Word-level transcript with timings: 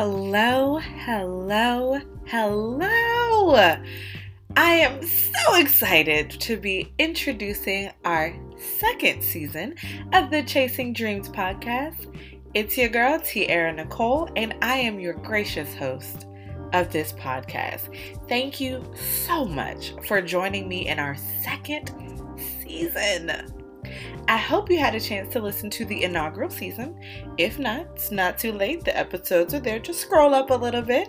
Hello, 0.00 0.78
hello, 0.78 1.98
hello. 2.26 3.56
I 4.56 4.72
am 4.74 5.02
so 5.04 5.56
excited 5.56 6.30
to 6.30 6.56
be 6.56 6.94
introducing 7.00 7.90
our 8.04 8.32
second 8.78 9.24
season 9.24 9.74
of 10.12 10.30
the 10.30 10.44
Chasing 10.44 10.92
Dreams 10.92 11.28
podcast. 11.28 12.14
It's 12.54 12.78
your 12.78 12.90
girl, 12.90 13.18
Tiara 13.18 13.72
Nicole, 13.72 14.30
and 14.36 14.54
I 14.62 14.76
am 14.76 15.00
your 15.00 15.14
gracious 15.14 15.74
host 15.74 16.28
of 16.74 16.92
this 16.92 17.12
podcast. 17.14 17.92
Thank 18.28 18.60
you 18.60 18.84
so 19.26 19.46
much 19.46 19.94
for 20.06 20.22
joining 20.22 20.68
me 20.68 20.86
in 20.86 21.00
our 21.00 21.16
second 21.42 21.90
season. 22.62 23.57
I 24.28 24.36
hope 24.36 24.70
you 24.70 24.78
had 24.78 24.94
a 24.94 25.00
chance 25.00 25.32
to 25.32 25.40
listen 25.40 25.70
to 25.70 25.86
the 25.86 26.04
inaugural 26.04 26.50
season. 26.50 27.00
If 27.38 27.58
not, 27.58 27.86
it's 27.94 28.10
not 28.10 28.36
too 28.36 28.52
late. 28.52 28.84
The 28.84 28.94
episodes 28.94 29.54
are 29.54 29.60
there. 29.60 29.78
Just 29.78 30.02
scroll 30.02 30.34
up 30.34 30.50
a 30.50 30.54
little 30.54 30.82
bit. 30.82 31.08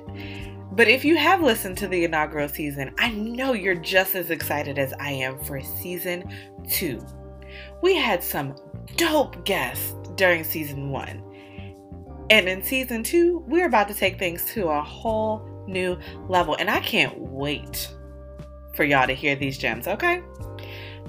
But 0.71 0.87
if 0.87 1.03
you 1.03 1.17
have 1.17 1.41
listened 1.41 1.77
to 1.79 1.89
the 1.89 2.05
inaugural 2.05 2.47
season, 2.47 2.95
I 2.97 3.11
know 3.11 3.51
you're 3.51 3.75
just 3.75 4.15
as 4.15 4.29
excited 4.29 4.79
as 4.79 4.93
I 5.01 5.11
am 5.11 5.37
for 5.43 5.59
season 5.59 6.33
two. 6.69 7.05
We 7.81 7.93
had 7.95 8.23
some 8.23 8.55
dope 8.95 9.43
guests 9.43 9.95
during 10.15 10.45
season 10.45 10.89
one. 10.89 11.21
And 12.29 12.47
in 12.47 12.63
season 12.63 13.03
two, 13.03 13.43
we're 13.47 13.65
about 13.65 13.89
to 13.89 13.93
take 13.93 14.17
things 14.17 14.45
to 14.53 14.69
a 14.69 14.81
whole 14.81 15.45
new 15.67 15.99
level. 16.29 16.55
And 16.55 16.69
I 16.69 16.79
can't 16.79 17.17
wait 17.19 17.93
for 18.75 18.85
y'all 18.85 19.07
to 19.07 19.13
hear 19.13 19.35
these 19.35 19.57
gems, 19.57 19.89
okay? 19.89 20.21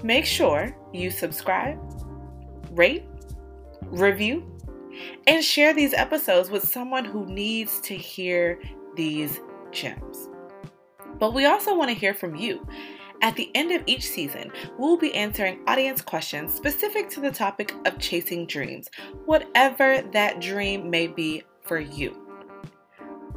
Make 0.02 0.24
sure 0.24 0.74
you 0.92 1.10
subscribe, 1.10 1.78
rate, 2.70 3.04
review, 3.82 4.44
and 5.26 5.44
share 5.44 5.72
these 5.72 5.94
episodes 5.94 6.50
with 6.50 6.68
someone 6.68 7.04
who 7.04 7.26
needs 7.26 7.80
to 7.80 7.94
hear 7.94 8.60
these 8.96 9.40
gems. 9.72 10.28
But 11.18 11.34
we 11.34 11.46
also 11.46 11.76
want 11.76 11.90
to 11.90 11.96
hear 11.96 12.14
from 12.14 12.34
you. 12.34 12.66
At 13.22 13.36
the 13.36 13.50
end 13.54 13.70
of 13.70 13.82
each 13.84 14.08
season, 14.08 14.50
we'll 14.78 14.96
be 14.96 15.14
answering 15.14 15.60
audience 15.66 16.00
questions 16.00 16.54
specific 16.54 17.10
to 17.10 17.20
the 17.20 17.30
topic 17.30 17.74
of 17.84 17.98
chasing 17.98 18.46
dreams, 18.46 18.88
whatever 19.26 20.02
that 20.12 20.40
dream 20.40 20.88
may 20.88 21.06
be 21.06 21.42
for 21.62 21.78
you. 21.78 22.16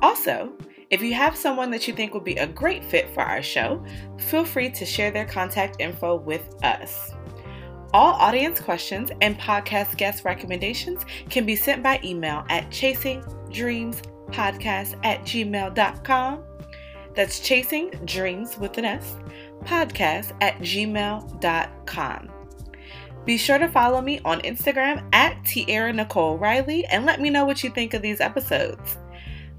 Also, 0.02 0.53
if 0.89 1.02
you 1.02 1.13
have 1.13 1.35
someone 1.35 1.69
that 1.72 1.88
you 1.88 1.94
think 1.94 2.13
would 2.13 2.23
be 2.23 2.35
a 2.35 2.47
great 2.47 2.83
fit 2.85 3.09
for 3.13 3.22
our 3.22 3.41
show, 3.41 3.83
feel 4.17 4.45
free 4.45 4.69
to 4.69 4.85
share 4.85 5.11
their 5.11 5.25
contact 5.25 5.77
info 5.79 6.16
with 6.16 6.55
us. 6.63 7.11
All 7.94 8.13
audience 8.13 8.59
questions 8.59 9.11
and 9.22 9.39
podcast 9.39 9.95
guest 9.97 10.25
recommendations 10.25 11.05
can 11.30 11.45
be 11.45 11.55
sent 11.55 11.83
by 11.83 12.00
email 12.03 12.44
at 12.50 12.72
chasingdreamspodcast 12.72 15.05
at 15.05 15.22
gmail.com. 15.22 16.44
That's 17.16 17.39
chasing 17.39 17.91
dreams 18.05 18.58
with 18.58 18.80
an 18.80 18.85
S, 18.85 19.16
podcast 19.66 20.35
at 20.41 20.58
gmail.com. 20.58 22.30
Be 23.25 23.38
sure 23.38 23.59
to 23.59 23.69
follow 23.69 24.02
me 24.02 24.19
on 24.25 24.41
Instagram 24.41 25.07
at 25.13 25.45
Tiara 25.45 25.94
Nicole 25.94 26.39
Riley 26.39 26.88
and 26.88 27.05
let 27.05 27.22
me 27.22 27.30
know 27.30 27.45
what 27.45 27.63
you 27.63 27.69
think 27.69 27.94
of 27.94 28.02
these 28.02 28.19
episodes. 28.19 28.97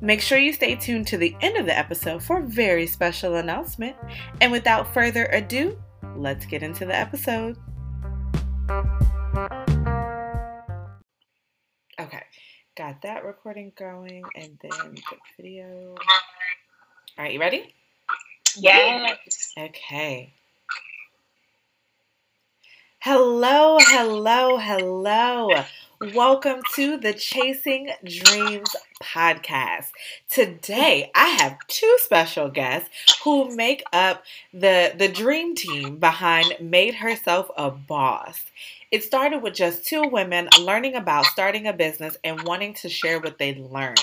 Make 0.01 0.21
sure 0.21 0.39
you 0.39 0.53
stay 0.53 0.75
tuned 0.75 1.07
to 1.07 1.17
the 1.17 1.37
end 1.41 1.57
of 1.57 1.67
the 1.67 1.79
episode 1.79 2.21
for 2.21 2.41
a 2.41 2.47
very 2.47 2.89
special 2.89 3.37
announcement. 3.37 3.95
And 4.41 4.51
without 4.51 4.93
further 4.93 5.27
ado, 5.27 5.79
let's 6.17 6.47
get 6.47 6.65
into 6.65 6.85
the 6.85 6.97
episode. 6.97 7.57
Okay, 12.01 12.23
got 12.77 13.03
that 13.03 13.25
recording 13.25 13.73
going 13.79 14.23
and 14.35 14.59
then 14.63 14.95
the 14.95 15.03
video. 15.37 15.95
All 17.19 17.25
right, 17.25 17.33
you 17.33 17.41
ready? 17.41 17.75
Yes. 18.57 19.53
Okay. 19.59 20.35
Hello, 23.07 23.77
hello, 23.83 24.57
hello. 24.57 25.51
Welcome 26.15 26.63
to 26.75 26.97
the 26.97 27.13
Chasing 27.13 27.91
Dreams 28.03 28.75
podcast. 29.03 29.89
Today, 30.31 31.11
I 31.15 31.27
have 31.27 31.59
two 31.69 31.99
special 31.99 32.49
guests 32.49 32.89
who 33.23 33.55
make 33.55 33.85
up 33.93 34.25
the 34.55 34.95
the 34.97 35.09
dream 35.09 35.55
team 35.55 35.99
behind 35.99 36.57
Made 36.63 36.95
Herself 36.95 37.51
a 37.59 37.71
Boss. 37.71 38.41
It 38.91 39.05
started 39.05 39.43
with 39.43 39.53
just 39.53 39.85
two 39.85 40.05
women 40.05 40.49
learning 40.59 40.95
about 40.95 41.27
starting 41.27 41.67
a 41.67 41.75
business 41.75 42.17
and 42.25 42.41
wanting 42.45 42.73
to 42.77 42.89
share 42.89 43.21
what 43.21 43.37
they 43.37 43.55
learned. 43.55 44.01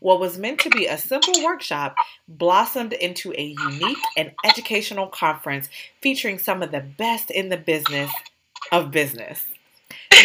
What 0.00 0.18
was 0.18 0.38
meant 0.38 0.58
to 0.60 0.70
be 0.70 0.86
a 0.86 0.98
simple 0.98 1.44
workshop 1.44 1.94
blossomed 2.26 2.94
into 2.94 3.32
a 3.32 3.54
unique 3.68 3.98
and 4.16 4.32
educational 4.44 5.06
conference 5.06 5.68
featuring 6.00 6.40
some 6.40 6.64
of 6.64 6.72
the 6.72 6.80
best 6.80 7.30
in 7.30 7.50
the 7.50 7.58
business 7.58 8.10
of 8.72 8.90
business. 8.90 9.46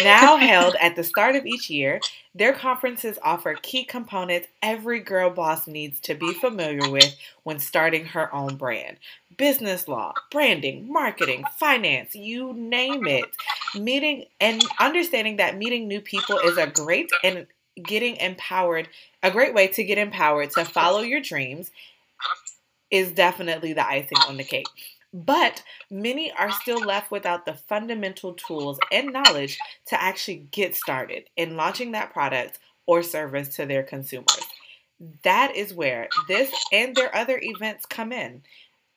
Now 0.02 0.36
held 0.36 0.76
at 0.80 0.94
the 0.94 1.04
start 1.04 1.36
of 1.36 1.46
each 1.46 1.70
year, 1.70 2.00
their 2.34 2.52
conferences 2.52 3.18
offer 3.22 3.54
key 3.54 3.84
components 3.84 4.48
every 4.62 5.00
girl 5.00 5.30
boss 5.30 5.66
needs 5.66 6.00
to 6.00 6.14
be 6.14 6.34
familiar 6.34 6.90
with 6.90 7.16
when 7.44 7.58
starting 7.58 8.04
her 8.06 8.32
own 8.34 8.56
brand 8.56 8.98
business 9.36 9.86
law, 9.88 10.14
branding, 10.30 10.90
marketing, 10.90 11.44
finance, 11.58 12.14
you 12.14 12.52
name 12.54 13.06
it. 13.06 13.24
Meeting 13.74 14.24
and 14.40 14.62
understanding 14.80 15.36
that 15.36 15.56
meeting 15.56 15.86
new 15.86 16.00
people 16.00 16.38
is 16.38 16.56
a 16.56 16.66
great 16.66 17.10
and 17.22 17.46
getting 17.82 18.16
empowered, 18.16 18.88
a 19.22 19.30
great 19.30 19.52
way 19.52 19.66
to 19.68 19.84
get 19.84 19.98
empowered 19.98 20.50
to 20.52 20.64
follow 20.64 21.00
your 21.00 21.20
dreams 21.20 21.70
is 22.90 23.12
definitely 23.12 23.72
the 23.72 23.86
icing 23.86 24.18
on 24.28 24.36
the 24.36 24.44
cake. 24.44 24.66
But 25.16 25.62
many 25.90 26.30
are 26.30 26.50
still 26.50 26.78
left 26.78 27.10
without 27.10 27.46
the 27.46 27.54
fundamental 27.54 28.34
tools 28.34 28.78
and 28.92 29.14
knowledge 29.14 29.58
to 29.86 30.00
actually 30.00 30.46
get 30.50 30.74
started 30.74 31.24
in 31.36 31.56
launching 31.56 31.92
that 31.92 32.12
product 32.12 32.58
or 32.84 33.02
service 33.02 33.56
to 33.56 33.64
their 33.64 33.82
consumers. 33.82 34.46
That 35.22 35.56
is 35.56 35.72
where 35.72 36.08
this 36.28 36.52
and 36.70 36.94
their 36.94 37.14
other 37.16 37.40
events 37.42 37.86
come 37.86 38.12
in. 38.12 38.42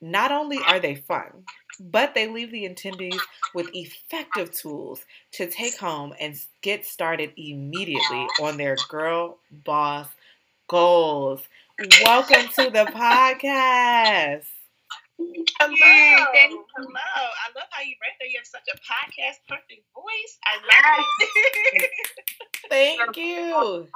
Not 0.01 0.33
only 0.33 0.57
are 0.67 0.81
they 0.81 0.95
fun, 0.95 1.45
but 1.79 2.13
they 2.15 2.27
leave 2.27 2.51
the 2.51 2.67
attendees 2.67 3.19
with 3.55 3.69
effective 3.73 4.51
tools 4.51 5.05
to 5.33 5.49
take 5.49 5.77
home 5.77 6.13
and 6.19 6.35
get 6.61 6.85
started 6.85 7.31
immediately 7.37 8.27
on 8.41 8.57
their 8.57 8.75
girl 8.89 9.37
boss 9.63 10.09
goals. 10.67 11.43
Welcome 12.03 12.49
to 12.55 12.69
the 12.69 12.85
podcast. 12.91 14.58
Hello. 15.19 15.75
Hello. 15.75 16.25
I 16.31 17.47
love 17.55 17.67
how 17.71 17.81
you 17.81 17.95
right 18.01 18.15
there. 18.19 18.29
You 18.29 18.39
have 18.39 18.47
such 18.47 18.67
a 18.71 18.77
podcast 18.77 19.39
perfect 19.47 19.83
voice. 19.93 20.37
I 20.45 20.55
love 20.55 21.05
it. 21.73 21.89
Thank 22.69 23.17
you. 23.17 23.87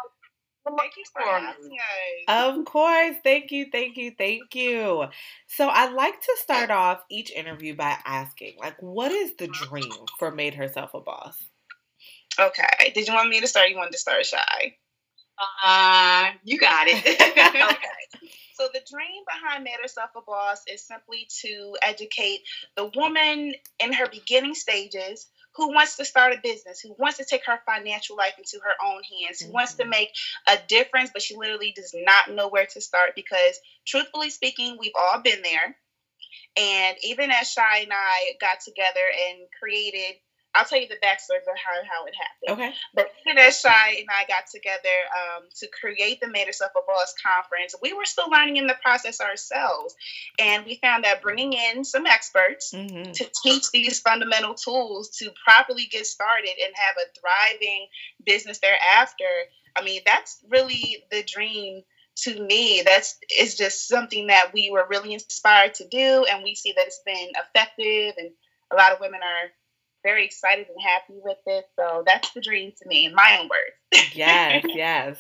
Thank 0.78 0.94
you 0.98 1.04
for 1.14 1.22
asking 1.24 1.78
us. 2.28 2.58
Of 2.58 2.66
course. 2.66 3.16
Thank 3.24 3.52
you. 3.52 3.68
Thank 3.72 3.98
you. 3.98 4.12
Thank 4.18 4.56
you. 4.56 5.06
So 5.48 5.68
I 5.68 5.90
like 5.92 6.20
to 6.20 6.38
start 6.42 6.72
off 6.72 7.04
each 7.10 7.32
interview 7.32 7.76
by 7.76 7.98
asking, 8.06 8.56
like, 8.60 8.82
what 8.82 9.12
is 9.12 9.36
the 9.38 9.48
dream 9.48 9.92
for 10.20 10.32
Made 10.32 10.56
Herself 10.56 10.94
a 10.94 11.00
Boss? 11.00 11.38
Okay. 12.40 12.92
Did 12.94 13.08
you 13.08 13.14
want 13.14 13.30
me 13.30 13.40
to 13.40 13.48
start? 13.48 13.70
You 13.70 13.78
wanted 13.78 13.94
to 13.94 13.98
start 13.98 14.26
shy? 14.26 14.76
Uh, 15.64 16.32
you 16.44 16.60
got 16.60 16.88
it. 16.88 16.98
okay. 18.22 18.30
So 18.54 18.68
the 18.72 18.82
dream 18.90 19.24
behind 19.28 19.64
Made 19.64 19.80
Herself 19.82 20.12
a 20.16 20.22
Boss 20.22 20.62
is 20.68 20.86
simply 20.86 21.28
to 21.42 21.76
educate 21.82 22.42
the 22.76 22.92
woman 22.96 23.54
in 23.80 23.94
her 23.94 24.08
beginning 24.08 24.56
stages 24.56 25.28
who 25.56 25.74
wants 25.74 25.98
to 25.98 26.06
start 26.06 26.34
a 26.34 26.42
business, 26.42 26.80
who 26.80 26.96
wants 26.98 27.18
to 27.18 27.26
take 27.26 27.46
her 27.46 27.60
financial 27.66 28.16
life 28.16 28.34
into 28.38 28.60
her 28.64 28.74
own 28.84 29.02
hands, 29.04 29.40
who 29.40 29.48
mm-hmm. 29.48 29.54
wants 29.54 29.76
to 29.76 29.84
mm-hmm. 29.84 29.92
make 29.92 30.10
a 30.48 30.58
difference, 30.68 31.12
but 31.14 31.22
she 31.22 31.36
literally 31.36 31.74
does 31.76 31.94
not 31.96 32.32
know 32.32 32.48
where 32.48 32.66
to 32.66 32.82
start 32.82 33.12
because, 33.16 33.60
truthfully 33.86 34.30
speaking, 34.30 34.78
we've 34.80 34.96
all 34.96 35.22
been 35.22 35.42
there. 35.44 35.76
And 36.56 36.98
even 37.04 37.32
as 37.32 37.50
Shy 37.52 37.80
and 37.80 37.92
I 37.94 38.34
got 38.40 38.62
together 38.62 39.06
and 39.30 39.48
created 39.60 40.16
I'll 40.56 40.66
tell 40.66 40.80
you 40.80 40.88
the 40.88 40.96
backstory 40.96 41.38
of 41.38 41.48
how, 41.48 41.74
how 41.84 42.06
it 42.06 42.14
happened. 42.14 42.62
Okay. 42.62 42.76
But 42.94 43.10
Shy 43.54 43.96
and 43.98 44.08
I 44.10 44.26
got 44.28 44.46
together 44.52 44.98
um, 45.16 45.44
to 45.60 45.68
create 45.68 46.22
the 46.22 46.28
Made 46.28 46.48
Herself 46.48 46.72
a 46.76 46.86
Boss 46.86 47.14
conference, 47.24 47.74
we 47.82 47.94
were 47.94 48.06
still 48.06 48.30
learning 48.30 48.58
in 48.58 48.68
the 48.68 48.76
process 48.84 49.20
ourselves. 49.20 49.96
And 50.40 50.66
we 50.66 50.80
found 50.82 51.06
that 51.06 51.22
bringing 51.22 51.54
in 51.54 51.84
some 51.84 52.06
experts 52.06 52.72
mm-hmm. 52.74 53.12
to 53.12 53.30
teach 53.44 53.72
these 53.72 54.00
fundamental 54.00 54.54
tools 54.54 55.10
to 55.20 55.32
properly 55.44 55.88
get 55.92 56.06
started 56.06 56.52
and 56.64 56.74
have 56.76 56.96
a 56.98 57.20
thriving 57.20 57.88
business 58.26 58.60
thereafter, 58.60 59.26
I 59.76 59.84
mean, 59.84 60.02
that's 60.06 60.40
really 60.50 61.04
the 61.12 61.24
dream 61.24 61.82
to 62.16 62.40
me 62.44 62.84
that's 62.86 63.18
is 63.40 63.56
just 63.58 63.88
something 63.88 64.28
that 64.28 64.52
we 64.54 64.70
were 64.72 64.86
really 64.88 65.14
inspired 65.14 65.74
to 65.74 65.88
do 65.88 66.26
and 66.32 66.44
we 66.44 66.54
see 66.54 66.72
that 66.76 66.86
it's 66.86 67.02
been 67.04 67.30
effective 67.36 68.14
and 68.20 68.30
a 68.72 68.76
lot 68.76 68.92
of 68.92 69.00
women 69.00 69.20
are 69.24 69.50
very 70.04 70.26
excited 70.26 70.68
and 70.68 70.78
happy 70.82 71.20
with 71.24 71.38
it. 71.46 71.66
So 71.80 72.04
that's 72.06 72.32
the 72.34 72.42
dream 72.42 72.72
to 72.82 72.88
me, 72.88 73.06
in 73.06 73.16
my 73.16 73.38
own 73.40 73.50
words. 73.50 74.08
yes, 74.14 74.64
yes. 74.68 75.18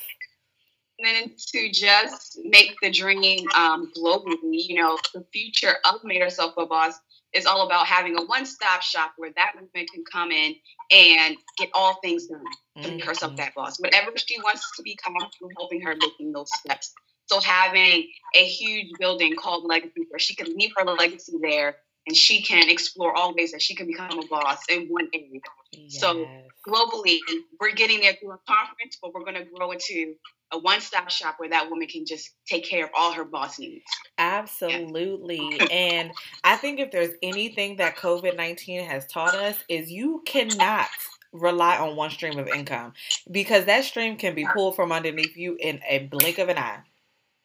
And 0.99 1.07
then 1.07 1.35
to 1.53 1.71
just 1.71 2.39
make 2.43 2.75
the 2.81 2.91
dream 2.91 3.47
um, 3.55 3.91
globally. 3.97 4.37
You 4.67 4.81
know, 4.81 4.97
the 5.13 5.25
future 5.33 5.75
of 5.85 6.03
Made 6.03 6.21
Herself 6.21 6.53
a 6.57 6.65
Boss 6.65 6.99
is 7.33 7.45
all 7.45 7.65
about 7.65 7.87
having 7.87 8.17
a 8.17 8.23
one-stop 8.25 8.81
shop 8.81 9.13
where 9.17 9.31
that 9.35 9.53
woman 9.55 9.69
can 9.73 10.03
come 10.11 10.31
in 10.31 10.55
and 10.91 11.35
get 11.57 11.69
all 11.73 11.99
things 12.01 12.27
done 12.27 12.43
to 12.83 12.91
make 12.91 13.03
herself 13.03 13.31
mm-hmm. 13.31 13.37
that 13.37 13.55
boss. 13.55 13.79
Whatever 13.79 14.11
she 14.15 14.39
wants 14.41 14.69
to 14.77 14.83
become, 14.83 15.15
we're 15.41 15.49
helping 15.57 15.81
her 15.81 15.95
making 15.99 16.31
those 16.31 16.49
steps. 16.59 16.93
So 17.25 17.39
having 17.39 18.07
a 18.35 18.45
huge 18.45 18.91
building 18.99 19.35
called 19.35 19.65
Legacy 19.65 20.05
where 20.09 20.19
she 20.19 20.35
can 20.35 20.55
leave 20.55 20.71
her 20.77 20.85
legacy 20.85 21.33
there 21.41 21.77
and 22.07 22.15
she 22.15 22.41
can 22.41 22.69
explore 22.69 23.15
all 23.15 23.33
ways 23.33 23.51
that 23.51 23.61
she 23.61 23.75
can 23.75 23.87
become 23.87 24.19
a 24.19 24.27
boss 24.27 24.59
in 24.69 24.87
one 24.87 25.07
area. 25.13 25.39
Yes. 25.71 25.99
So 25.99 26.25
globally, 26.67 27.19
we're 27.59 27.73
getting 27.73 28.01
there 28.01 28.13
through 28.13 28.31
a 28.31 28.39
conference, 28.47 28.97
but 29.01 29.13
we're 29.13 29.23
going 29.23 29.35
to 29.35 29.45
grow 29.45 29.71
into 29.71 30.15
a 30.51 30.59
one-stop 30.59 31.09
shop 31.09 31.35
where 31.37 31.49
that 31.49 31.69
woman 31.69 31.87
can 31.87 32.05
just 32.05 32.29
take 32.47 32.69
care 32.69 32.85
of 32.85 32.91
all 32.95 33.13
her 33.13 33.25
boss 33.25 33.57
needs. 33.57 33.85
Absolutely. 34.17 35.57
Yeah. 35.57 35.65
and 35.71 36.11
I 36.43 36.57
think 36.57 36.79
if 36.79 36.91
there's 36.91 37.15
anything 37.23 37.77
that 37.77 37.95
COVID-19 37.95 38.85
has 38.85 39.07
taught 39.07 39.35
us 39.35 39.57
is 39.67 39.89
you 39.89 40.21
cannot 40.25 40.89
rely 41.31 41.77
on 41.77 41.95
one 41.95 42.11
stream 42.11 42.37
of 42.37 42.47
income 42.47 42.93
because 43.31 43.65
that 43.65 43.83
stream 43.83 44.17
can 44.17 44.35
be 44.35 44.45
pulled 44.53 44.75
from 44.75 44.91
underneath 44.91 45.35
you 45.35 45.57
in 45.59 45.81
a 45.89 45.99
blink 45.99 46.37
of 46.37 46.49
an 46.49 46.57
eye. 46.59 46.79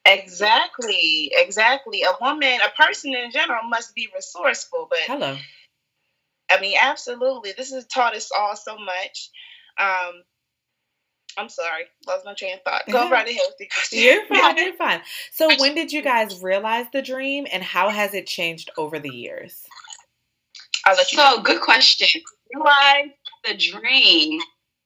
Exactly, 0.09 1.31
exactly. 1.35 2.03
A 2.03 2.13
woman, 2.21 2.59
a 2.65 2.83
person 2.83 3.15
in 3.15 3.31
general 3.31 3.63
must 3.69 3.95
be 3.95 4.09
resourceful, 4.15 4.87
but 4.89 5.01
hello. 5.07 5.37
I 6.51 6.61
mean, 6.61 6.77
absolutely. 6.81 7.53
This 7.57 7.73
has 7.73 7.87
taught 7.87 8.17
us 8.17 8.31
all 8.37 8.57
so 8.57 8.77
much. 8.79 9.31
Um, 9.79 10.23
I'm 11.37 11.49
sorry, 11.49 11.85
lost 12.07 12.25
my 12.25 12.35
train 12.35 12.55
of 12.55 12.63
thought. 12.63 12.83
Go 12.91 13.11
right 13.11 13.29
ahead 13.29 13.41
with 13.59 13.69
question. 13.71 14.01
You're 14.01 14.27
fine. 14.29 14.57
You're 14.57 14.75
fine. 14.75 15.03
So, 15.33 15.49
when 15.59 15.75
did 15.75 15.93
you 15.93 16.03
guys 16.03 16.43
realize 16.43 16.87
the 16.93 17.03
dream, 17.03 17.47
and 17.53 17.63
how 17.63 17.91
has 17.91 18.15
it 18.15 18.27
changed 18.27 18.71
over 18.77 18.99
the 18.99 19.11
years? 19.11 19.63
I'll 20.85 20.97
let 20.97 21.13
you. 21.13 21.19
So, 21.19 21.37
know. 21.37 21.43
good 21.43 21.61
question. 21.61 22.23
Realize 22.55 23.11
the 23.45 23.55
dream 23.57 24.41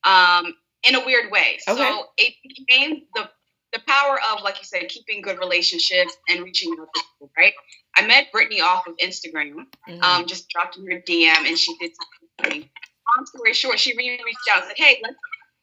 um, 0.05 0.53
in 0.83 0.95
a 0.95 1.05
weird 1.07 1.31
way. 1.31 1.59
Okay. 1.67 1.79
So, 1.79 2.07
it 2.19 2.35
became 2.43 3.03
the 3.15 3.31
the 3.73 3.81
power 3.87 4.19
of, 4.31 4.43
like 4.43 4.59
you 4.59 4.65
said, 4.65 4.89
keeping 4.89 5.23
good 5.23 5.39
relationships 5.39 6.17
and 6.29 6.45
reaching 6.45 6.75
out 6.79 6.89
to 6.95 7.01
people, 7.01 7.33
right? 7.37 7.55
I 7.97 8.07
met 8.07 8.33
Brittany 8.33 8.61
off 8.61 8.87
of 8.87 8.97
Instagram, 8.99 9.55
mm-hmm. 9.89 10.03
um, 10.03 10.27
just 10.27 10.49
dropped 10.49 10.77
in 10.77 10.87
her 10.91 11.03
DM, 11.09 11.47
and 11.47 11.59
she 11.59 11.77
did 11.79 11.93
something. 12.41 12.61
Long 12.63 13.27
story 13.27 13.55
short, 13.55 13.79
she 13.79 13.97
really 13.97 14.21
reached 14.25 14.49
out 14.55 14.63
and 14.63 14.69
said, 14.69 14.77
"Hey, 14.77 15.01
let's 15.03 15.17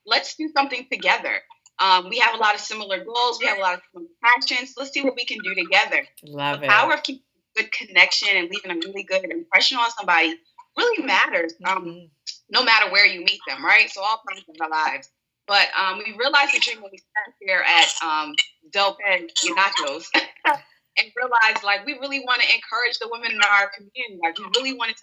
let's 0.05 0.35
do 0.35 0.49
something 0.55 0.87
together. 0.91 1.41
Um, 1.79 2.09
we 2.09 2.19
have 2.19 2.35
a 2.35 2.37
lot 2.37 2.55
of 2.55 2.61
similar 2.61 3.03
goals. 3.03 3.39
We 3.39 3.47
have 3.47 3.57
a 3.57 3.61
lot 3.61 3.75
of 3.75 3.81
similar 3.93 4.09
passions. 4.23 4.73
Let's 4.77 4.91
see 4.91 5.03
what 5.03 5.15
we 5.15 5.25
can 5.25 5.37
do 5.43 5.55
together. 5.55 6.05
Love 6.23 6.59
the 6.59 6.65
it. 6.65 6.69
power 6.69 6.93
of 6.93 7.03
keeping 7.03 7.23
good 7.55 7.71
connection 7.71 8.29
and 8.35 8.49
leaving 8.49 8.71
a 8.71 8.87
really 8.87 9.03
good 9.03 9.23
impression 9.31 9.77
on 9.77 9.89
somebody 9.97 10.35
really 10.77 11.03
matters. 11.03 11.53
Um, 11.65 11.85
mm-hmm. 11.85 12.05
no 12.49 12.63
matter 12.63 12.91
where 12.91 13.05
you 13.05 13.19
meet 13.21 13.39
them, 13.47 13.63
right? 13.63 13.89
So 13.89 14.01
all 14.01 14.21
parts 14.27 14.43
of 14.47 14.55
our 14.61 14.69
lives. 14.69 15.09
But 15.49 15.67
um, 15.75 15.97
we 15.97 16.15
realized 16.15 16.53
the 16.53 16.59
dream 16.59 16.79
when 16.79 16.91
we 16.91 16.99
sat 16.99 17.33
here 17.41 17.65
at 17.65 17.89
um, 18.05 18.35
Del 18.71 18.95
Pen 19.03 19.27
Nachos 19.57 20.05
and 20.15 21.07
realized 21.17 21.63
like 21.63 21.87
we 21.87 21.93
really 21.93 22.19
want 22.19 22.43
to 22.43 22.47
encourage 22.53 22.99
the 23.01 23.09
women 23.09 23.31
in 23.31 23.41
our 23.41 23.71
community. 23.75 24.19
Like 24.21 24.37
we 24.37 24.45
really 24.55 24.77
want 24.77 24.91
to 24.91 24.95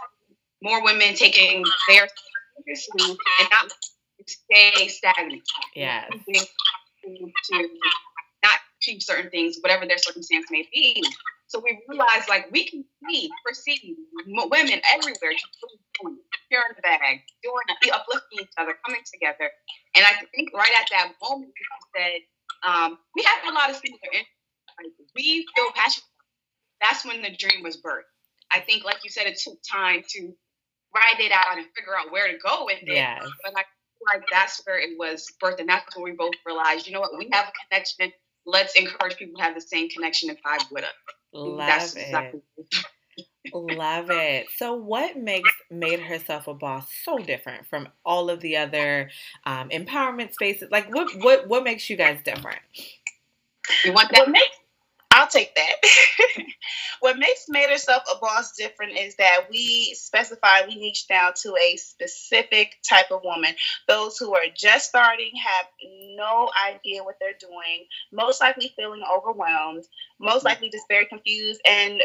more 0.62 0.84
women 0.84 1.14
taking 1.14 1.64
their 1.88 2.06
seriously 2.64 3.18
and 3.40 3.48
not 3.50 3.72
stay 4.26 4.86
stagnant. 4.86 5.42
Yeah. 5.74 6.04
To 6.06 7.68
not 8.44 8.58
achieve 8.80 9.02
certain 9.02 9.30
things, 9.30 9.58
whatever 9.60 9.84
their 9.84 9.98
circumstance 9.98 10.46
may 10.50 10.66
be. 10.72 11.02
So 11.48 11.62
we 11.62 11.78
realized 11.88 12.28
like 12.28 12.50
we 12.50 12.66
can 12.66 12.84
see, 13.08 13.30
perceive 13.46 13.78
women 14.26 14.80
everywhere 14.94 15.32
here 16.50 16.62
in 16.68 16.74
the 16.74 16.82
bag, 16.82 17.22
doing 17.42 17.66
be 17.82 17.90
uplifting 17.90 18.40
each 18.40 18.54
other, 18.58 18.74
coming 18.84 19.02
together. 19.12 19.50
And 19.94 20.04
I 20.04 20.12
think 20.34 20.50
right 20.54 20.70
at 20.80 20.88
that 20.90 21.12
moment 21.22 21.52
we 21.54 22.00
said, 22.00 22.20
um, 22.66 22.98
we 23.14 23.22
have 23.22 23.52
a 23.52 23.54
lot 23.54 23.70
of 23.70 23.76
similar 23.76 24.00
interests. 24.12 24.32
Like, 24.78 24.92
we 25.14 25.46
feel 25.54 25.70
passionate. 25.74 26.04
That's 26.80 27.04
when 27.04 27.22
the 27.22 27.34
dream 27.36 27.62
was 27.62 27.76
birthed. 27.76 28.10
I 28.52 28.60
think, 28.60 28.84
like 28.84 28.98
you 29.02 29.10
said, 29.10 29.26
it 29.26 29.38
took 29.38 29.58
time 29.62 30.02
to 30.10 30.32
write 30.94 31.20
it 31.20 31.32
out 31.32 31.56
and 31.56 31.66
figure 31.76 31.96
out 31.98 32.12
where 32.12 32.30
to 32.30 32.38
go 32.38 32.64
with 32.64 32.82
it. 32.82 32.94
Yeah. 32.94 33.18
But 33.42 33.54
like 33.54 33.66
like 34.12 34.22
that's 34.30 34.62
where 34.64 34.78
it 34.78 34.98
was 34.98 35.26
birthed, 35.42 35.60
and 35.60 35.68
that's 35.68 35.96
when 35.96 36.04
we 36.04 36.12
both 36.12 36.34
realized, 36.44 36.86
you 36.86 36.92
know 36.92 37.00
what, 37.00 37.16
we 37.18 37.28
have 37.32 37.46
a 37.48 37.52
connection. 37.68 38.12
Let's 38.44 38.74
encourage 38.74 39.16
people 39.16 39.38
to 39.38 39.42
have 39.42 39.54
the 39.54 39.60
same 39.60 39.88
connection 39.88 40.30
and 40.30 40.38
vibe 40.42 40.70
with 40.70 40.84
us. 40.84 40.90
Love 41.36 41.58
that's 41.66 41.94
it. 41.94 42.02
Exactly 42.02 42.40
Love 43.52 44.10
it. 44.10 44.48
So, 44.56 44.74
what 44.74 45.16
makes 45.16 45.50
Made 45.70 46.00
Herself 46.00 46.48
a 46.48 46.54
Boss 46.54 46.88
so 47.04 47.18
different 47.18 47.66
from 47.66 47.88
all 48.04 48.28
of 48.28 48.40
the 48.40 48.56
other 48.56 49.10
um, 49.44 49.68
empowerment 49.70 50.32
spaces? 50.32 50.68
Like, 50.70 50.92
what 50.94 51.08
what 51.22 51.48
what 51.48 51.64
makes 51.64 51.88
you 51.88 51.96
guys 51.96 52.18
different? 52.24 52.58
You 53.84 53.92
want 53.92 54.10
that? 54.10 54.20
What 54.20 54.30
makes 54.30 54.56
I'll 55.16 55.26
take 55.26 55.54
that. 55.54 55.76
what 57.00 57.18
makes 57.18 57.46
Made 57.48 57.70
Herself 57.70 58.02
a 58.14 58.18
Boss 58.18 58.52
different 58.52 58.98
is 58.98 59.16
that 59.16 59.46
we 59.50 59.94
specify, 59.94 60.66
we 60.66 60.76
niche 60.76 61.08
down 61.08 61.32
to 61.42 61.54
a 61.56 61.76
specific 61.78 62.76
type 62.86 63.06
of 63.10 63.22
woman. 63.24 63.54
Those 63.88 64.18
who 64.18 64.34
are 64.34 64.44
just 64.54 64.90
starting, 64.90 65.30
have 65.42 65.66
no 66.16 66.50
idea 66.68 67.02
what 67.02 67.14
they're 67.18 67.32
doing, 67.40 67.86
most 68.12 68.42
likely 68.42 68.74
feeling 68.76 69.00
overwhelmed, 69.10 69.84
most 70.20 70.40
mm-hmm. 70.40 70.48
likely 70.48 70.68
just 70.68 70.84
very 70.86 71.06
confused, 71.06 71.62
and 71.66 72.02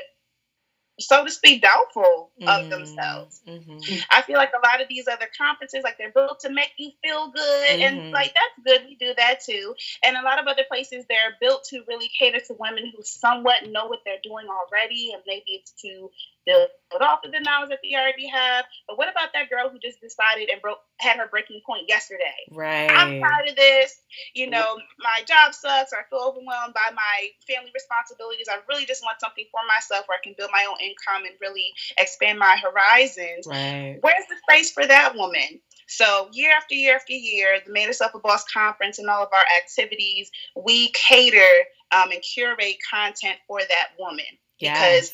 so 1.01 1.25
to 1.25 1.31
speak, 1.31 1.61
doubtful 1.61 2.31
of 2.41 2.47
mm-hmm. 2.47 2.69
themselves. 2.69 3.41
Mm-hmm. 3.47 3.99
I 4.09 4.21
feel 4.21 4.37
like 4.37 4.51
a 4.55 4.65
lot 4.65 4.81
of 4.81 4.87
these 4.87 5.07
other 5.07 5.27
conferences, 5.37 5.81
like 5.83 5.97
they're 5.97 6.11
built 6.11 6.39
to 6.41 6.49
make 6.49 6.71
you 6.77 6.91
feel 7.03 7.31
good, 7.31 7.69
mm-hmm. 7.69 7.81
and 7.81 8.11
like 8.11 8.33
that's 8.33 8.65
good. 8.65 8.87
We 8.87 8.95
do 8.95 9.13
that 9.17 9.41
too. 9.45 9.75
And 10.03 10.17
a 10.17 10.21
lot 10.21 10.39
of 10.39 10.47
other 10.47 10.63
places, 10.67 11.05
they're 11.09 11.37
built 11.39 11.63
to 11.69 11.83
really 11.87 12.09
cater 12.17 12.39
to 12.39 12.55
women 12.59 12.91
who 12.95 13.03
somewhat 13.03 13.69
know 13.69 13.87
what 13.87 13.99
they're 14.05 14.23
doing 14.23 14.47
already, 14.47 15.11
and 15.13 15.21
maybe 15.27 15.43
it's 15.47 15.71
to 15.81 16.09
build 16.45 16.69
off 16.99 17.19
of 17.23 17.31
the 17.31 17.39
knowledge 17.39 17.69
that 17.69 17.79
they 17.83 17.95
already 17.95 18.27
have. 18.27 18.65
But 18.87 18.97
what 18.97 19.09
about 19.09 19.29
that 19.33 19.49
girl 19.49 19.69
who 19.69 19.79
just 19.79 20.01
decided 20.01 20.49
and 20.49 20.61
broke 20.61 20.79
had 20.99 21.17
her 21.17 21.27
breaking 21.27 21.61
point 21.65 21.83
yesterday? 21.87 22.23
Right. 22.51 22.89
I'm 22.89 23.21
tired 23.21 23.49
of 23.49 23.55
this. 23.55 23.95
You 24.33 24.49
know, 24.49 24.77
my 24.99 25.23
job 25.27 25.53
sucks. 25.53 25.93
Or 25.93 25.99
I 25.99 26.03
feel 26.09 26.19
overwhelmed 26.19 26.73
by 26.73 26.93
my 26.93 27.29
family 27.47 27.71
responsibilities. 27.73 28.47
I 28.49 28.57
really 28.69 28.85
just 28.85 29.03
want 29.03 29.19
something 29.19 29.45
for 29.51 29.61
myself 29.67 30.07
where 30.07 30.17
I 30.17 30.23
can 30.23 30.35
build 30.37 30.49
my 30.51 30.65
own 30.69 30.77
income 30.81 31.25
and 31.25 31.35
really 31.41 31.73
expand 31.97 32.39
my 32.39 32.57
horizons. 32.61 33.47
Right. 33.47 33.97
Where's 34.01 34.27
the 34.29 34.35
space 34.47 34.71
for 34.71 34.85
that 34.85 35.15
woman? 35.15 35.61
So 35.87 36.29
year 36.31 36.51
after 36.55 36.73
year 36.73 36.95
after 36.95 37.13
year, 37.13 37.59
the 37.65 37.73
Made 37.73 37.87
Herself 37.87 38.13
a 38.15 38.19
Boss 38.19 38.45
conference 38.45 38.97
and 38.99 39.09
all 39.09 39.23
of 39.23 39.29
our 39.33 39.43
activities, 39.61 40.31
we 40.55 40.89
cater 40.89 41.65
um, 41.91 42.11
and 42.11 42.21
curate 42.21 42.77
content 42.89 43.37
for 43.45 43.59
that 43.59 43.89
woman 43.99 44.25
yes. 44.61 45.09
because 45.09 45.13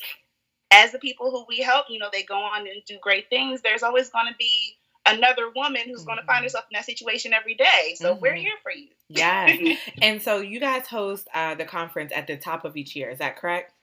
as 0.71 0.91
the 0.91 0.99
people 0.99 1.31
who 1.31 1.45
we 1.47 1.59
help, 1.59 1.85
you 1.89 1.97
know, 1.99 2.09
they 2.11 2.23
go 2.23 2.37
on 2.37 2.61
and 2.61 2.83
do 2.85 2.97
great 3.01 3.29
things, 3.29 3.61
there's 3.61 3.83
always 3.83 4.09
going 4.09 4.27
to 4.27 4.35
be 4.37 4.75
another 5.07 5.49
woman 5.55 5.81
who's 5.85 5.99
mm-hmm. 5.99 6.07
going 6.07 6.19
to 6.19 6.25
find 6.25 6.43
herself 6.43 6.65
in 6.71 6.75
that 6.75 6.85
situation 6.85 7.33
every 7.33 7.55
day. 7.55 7.95
So 7.95 8.13
mm-hmm. 8.13 8.21
we're 8.21 8.35
here 8.35 8.55
for 8.63 8.71
you. 8.71 8.87
yeah. 9.09 9.55
and 10.01 10.21
so 10.21 10.39
you 10.39 10.59
guys 10.59 10.87
host 10.87 11.27
uh, 11.33 11.55
the 11.55 11.65
conference 11.65 12.11
at 12.15 12.27
the 12.27 12.37
top 12.37 12.65
of 12.65 12.77
each 12.77 12.95
year. 12.95 13.09
Is 13.09 13.19
that 13.19 13.37
correct? 13.37 13.73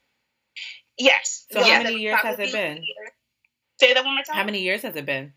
Yes. 0.99 1.47
So 1.51 1.63
how 1.63 1.83
many 1.83 1.97
years 1.97 2.21
has 2.21 2.39
it 2.39 2.53
been? 2.53 2.77
Year. 2.77 3.13
Say 3.81 3.93
that 3.95 4.05
one 4.05 4.15
more 4.15 4.25
time. 4.25 4.37
How 4.37 4.45
many 4.45 4.63
years 4.63 4.83
has 4.83 4.95
it 4.97 5.07
been? 5.07 5.33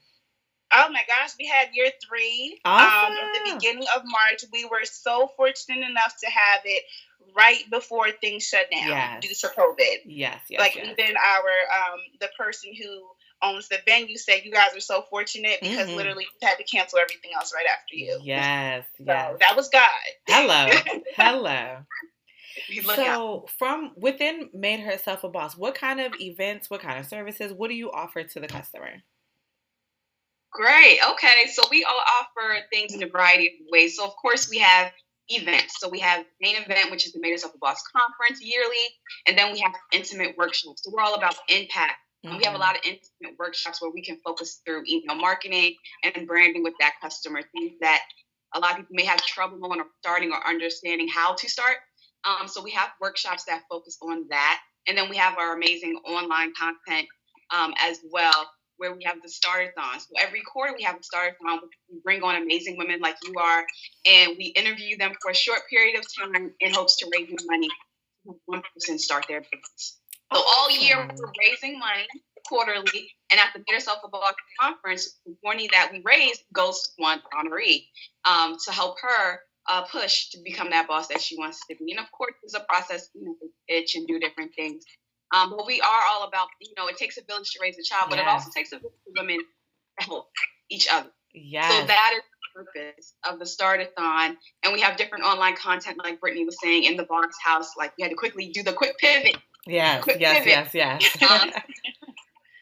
Oh 0.74 0.89
my 0.91 1.01
gosh, 1.08 1.32
we 1.39 1.48
had 1.48 1.70
year 1.74 1.89
three. 2.08 2.60
Awesome. 2.65 3.13
Um, 3.13 3.17
at 3.17 3.46
the 3.46 3.53
beginning 3.56 3.88
of 3.96 4.01
March, 4.06 4.44
we 4.51 4.65
were 4.65 4.84
so 4.84 5.29
fortunate 5.38 5.89
enough 5.89 6.13
to 6.24 6.29
have 6.29 6.62
it 6.65 6.84
right 7.36 7.63
before 7.72 8.12
things 8.12 8.44
shut 8.44 8.70
down 8.72 8.88
yes. 8.88 9.22
due 9.22 9.48
to 9.48 9.56
COVID. 9.56 9.98
Yes, 10.06 10.41
yes. 10.50 10.60
Like 10.60 10.75
yes. 10.75 10.88
even 10.91 11.15
our 11.15 11.94
um 11.94 12.00
the 12.20 12.29
person 12.38 12.74
who 12.75 13.08
owns 13.41 13.67
the 13.67 13.77
venue 13.86 14.17
said 14.17 14.41
you 14.44 14.51
guys 14.51 14.75
are 14.75 14.82
so 14.82 15.03
fortunate 15.10 15.60
because 15.62 15.88
mm-hmm. 15.88 15.98
literally 15.98 16.25
we 16.41 16.48
had 16.48 16.56
to 16.56 16.63
cancel 16.63 17.00
everything 17.00 17.32
else 17.36 17.53
right 17.53 17.65
after 17.65 17.96
you. 17.96 18.20
Yes, 18.24 18.86
so 18.98 19.03
yes. 19.06 19.38
That 19.39 19.56
was 19.56 19.70
God. 19.70 19.89
Hello. 20.27 20.70
Hello. 21.15 21.77
so 22.96 23.46
from 23.58 23.91
within 23.96 24.50
made 24.53 24.79
herself 24.79 25.24
a 25.24 25.29
boss 25.29 25.56
what 25.56 25.75
kind 25.75 26.01
of 26.01 26.12
events 26.20 26.70
what 26.70 26.82
kind 26.82 27.00
of 27.00 27.06
services 27.06 27.53
what 27.53 27.70
do 27.70 27.75
you 27.75 27.91
offer 27.91 28.24
to 28.24 28.39
the 28.39 28.48
customer 28.48 28.89
great 30.51 30.98
okay 31.08 31.48
so 31.51 31.62
we 31.70 31.86
all 31.86 32.01
offer 32.20 32.58
things 32.72 32.96
in 32.96 33.03
a 33.03 33.08
variety 33.08 33.48
of 33.48 33.53
ways 33.72 33.96
so 33.96 34.06
of 34.06 34.15
course 34.15 34.50
we 34.50 34.58
have 34.58 34.91
events. 35.29 35.79
So 35.79 35.89
we 35.89 36.00
have 36.00 36.25
main 36.41 36.56
event, 36.56 36.91
which 36.91 37.06
is 37.06 37.13
the 37.13 37.20
Made 37.20 37.32
Herself 37.32 37.56
a 37.56 37.58
Boss 37.58 37.82
conference 37.96 38.44
yearly, 38.44 38.75
and 39.27 39.38
then 39.38 39.51
we 39.51 39.60
have 39.60 39.74
intimate 39.91 40.38
workshops. 40.38 40.84
So 40.84 40.91
we're 40.94 41.01
all 41.01 41.15
about 41.15 41.36
impact. 41.50 41.96
Mm-hmm. 42.25 42.38
We 42.38 42.43
have 42.45 42.55
a 42.55 42.57
lot 42.57 42.75
of 42.75 42.81
intimate 42.83 43.38
workshops 43.38 43.81
where 43.81 43.91
we 43.91 44.01
can 44.01 44.17
focus 44.24 44.62
through 44.65 44.83
email 44.88 45.15
marketing 45.15 45.75
and 46.03 46.27
branding 46.27 46.63
with 46.63 46.74
that 46.79 46.93
customer, 47.01 47.41
things 47.53 47.74
that 47.81 48.01
a 48.55 48.59
lot 48.59 48.71
of 48.71 48.77
people 48.77 48.95
may 48.95 49.05
have 49.05 49.24
trouble 49.25 49.63
on 49.71 49.79
starting 50.00 50.31
or 50.31 50.47
understanding 50.47 51.07
how 51.07 51.36
to 51.36 51.50
start. 51.50 51.77
Um, 52.25 52.47
so 52.47 52.63
we 52.63 52.71
have 52.71 52.89
workshops 53.00 53.45
that 53.45 53.63
focus 53.69 53.97
on 54.01 54.25
that. 54.29 54.59
And 54.88 54.97
then 54.97 55.09
we 55.09 55.17
have 55.17 55.38
our 55.38 55.55
amazing 55.55 56.00
online 56.05 56.53
content 56.57 57.07
um, 57.51 57.74
as 57.79 58.00
well, 58.12 58.50
where 58.77 58.93
we 58.93 59.03
have 59.03 59.17
the 59.21 59.29
startathon. 59.29 60.00
So 60.00 60.07
every 60.19 60.41
quarter 60.41 60.74
we 60.75 60.83
have 60.83 60.95
a 60.95 61.00
startathon. 61.00 61.59
We 61.89 62.00
bring 62.03 62.24
on 62.24 62.41
amazing 62.41 62.77
women 62.77 63.00
like 63.00 63.15
you 63.24 63.33
are, 63.38 63.65
and 64.05 64.36
we 64.38 64.45
interview 64.55 64.97
them 64.97 65.13
for 65.21 65.31
a 65.31 65.36
short 65.36 65.62
period 65.69 65.97
of 66.00 66.05
time 66.17 66.53
in 66.59 66.74
hopes 66.74 66.97
to 66.97 67.09
raise 67.12 67.29
money. 67.45 67.69
To 68.25 68.39
one 68.45 68.62
person 68.74 68.97
start 69.00 69.25
their 69.29 69.41
business. 69.41 70.00
So 70.34 70.41
all 70.41 70.69
year 70.72 70.98
we're 70.98 71.31
raising 71.39 71.79
money 71.79 72.07
quarterly, 72.48 73.12
and 73.31 73.39
at 73.39 73.48
the 73.53 73.60
Made 73.60 73.75
Herself 73.75 74.00
a 74.03 74.10
Boss 74.10 74.34
conference, 74.60 75.19
the 75.25 75.36
money 75.43 75.69
that 75.72 75.89
we 75.91 76.01
raise 76.03 76.39
goes 76.53 76.81
to 76.81 76.89
one 76.98 77.22
honoree 77.34 77.86
um, 78.25 78.55
to 78.65 78.72
help 78.72 78.98
her 79.01 79.39
uh, 79.69 79.84
push 79.84 80.29
to 80.29 80.39
become 80.43 80.69
that 80.69 80.88
boss 80.88 81.07
that 81.07 81.22
she 81.22 81.38
wants 81.38 81.60
to 81.69 81.75
be. 81.75 81.91
And 81.91 82.00
of 82.00 82.12
course, 82.12 82.34
there's 82.41 82.62
a 82.62 82.65
process, 82.65 83.10
you 83.13 83.25
know, 83.25 83.36
to 83.41 83.48
pitch 83.67 83.96
and 83.96 84.07
do 84.07 84.19
different 84.19 84.51
things. 84.55 84.84
Um, 85.34 85.53
but 85.55 85.67
we 85.67 85.81
are 85.81 86.01
all 86.10 86.27
about, 86.27 86.48
you 86.62 86.74
know, 86.77 86.88
it 86.88 86.98
takes 86.98 87.17
a 87.17 87.22
village 87.27 87.51
to 87.51 87.60
raise 87.62 87.77
a 87.77 87.84
child, 87.84 88.10
but 88.10 88.17
yes. 88.17 88.25
it 88.25 88.29
also 88.29 88.50
takes 88.55 88.72
a 88.72 88.79
village 88.79 88.93
of 89.07 89.13
women 89.17 89.39
to 90.00 90.05
help 90.05 90.29
each 90.69 90.88
other. 90.91 91.10
Yeah. 91.34 91.67
So 91.69 91.86
that 91.86 92.13
is 92.15 92.22
the 92.22 92.63
purpose 92.63 93.13
of 93.29 93.39
the 93.39 93.46
Startathon. 93.46 94.38
And 94.63 94.74
we 94.74 94.79
have 94.81 94.96
different 94.96 95.25
online 95.25 95.57
content, 95.57 95.98
like 96.01 96.22
Brittany 96.22 96.46
was 96.46 96.57
saying, 96.63 96.86
in 96.86 96.96
the 96.96 97.03
Boss 97.03 97.34
House. 97.43 97.72
Like 97.77 97.91
we 97.98 98.03
had 98.03 98.10
to 98.10 98.15
quickly 98.15 98.50
do 98.50 98.63
the 98.63 98.74
quick 98.74 98.98
pivot. 99.00 99.36
Yes, 99.67 100.03
quick 100.03 100.19
yes, 100.19 100.43
pivot. 100.43 100.74
yes, 100.74 101.19
yes, 101.21 101.21
um, 101.29 101.51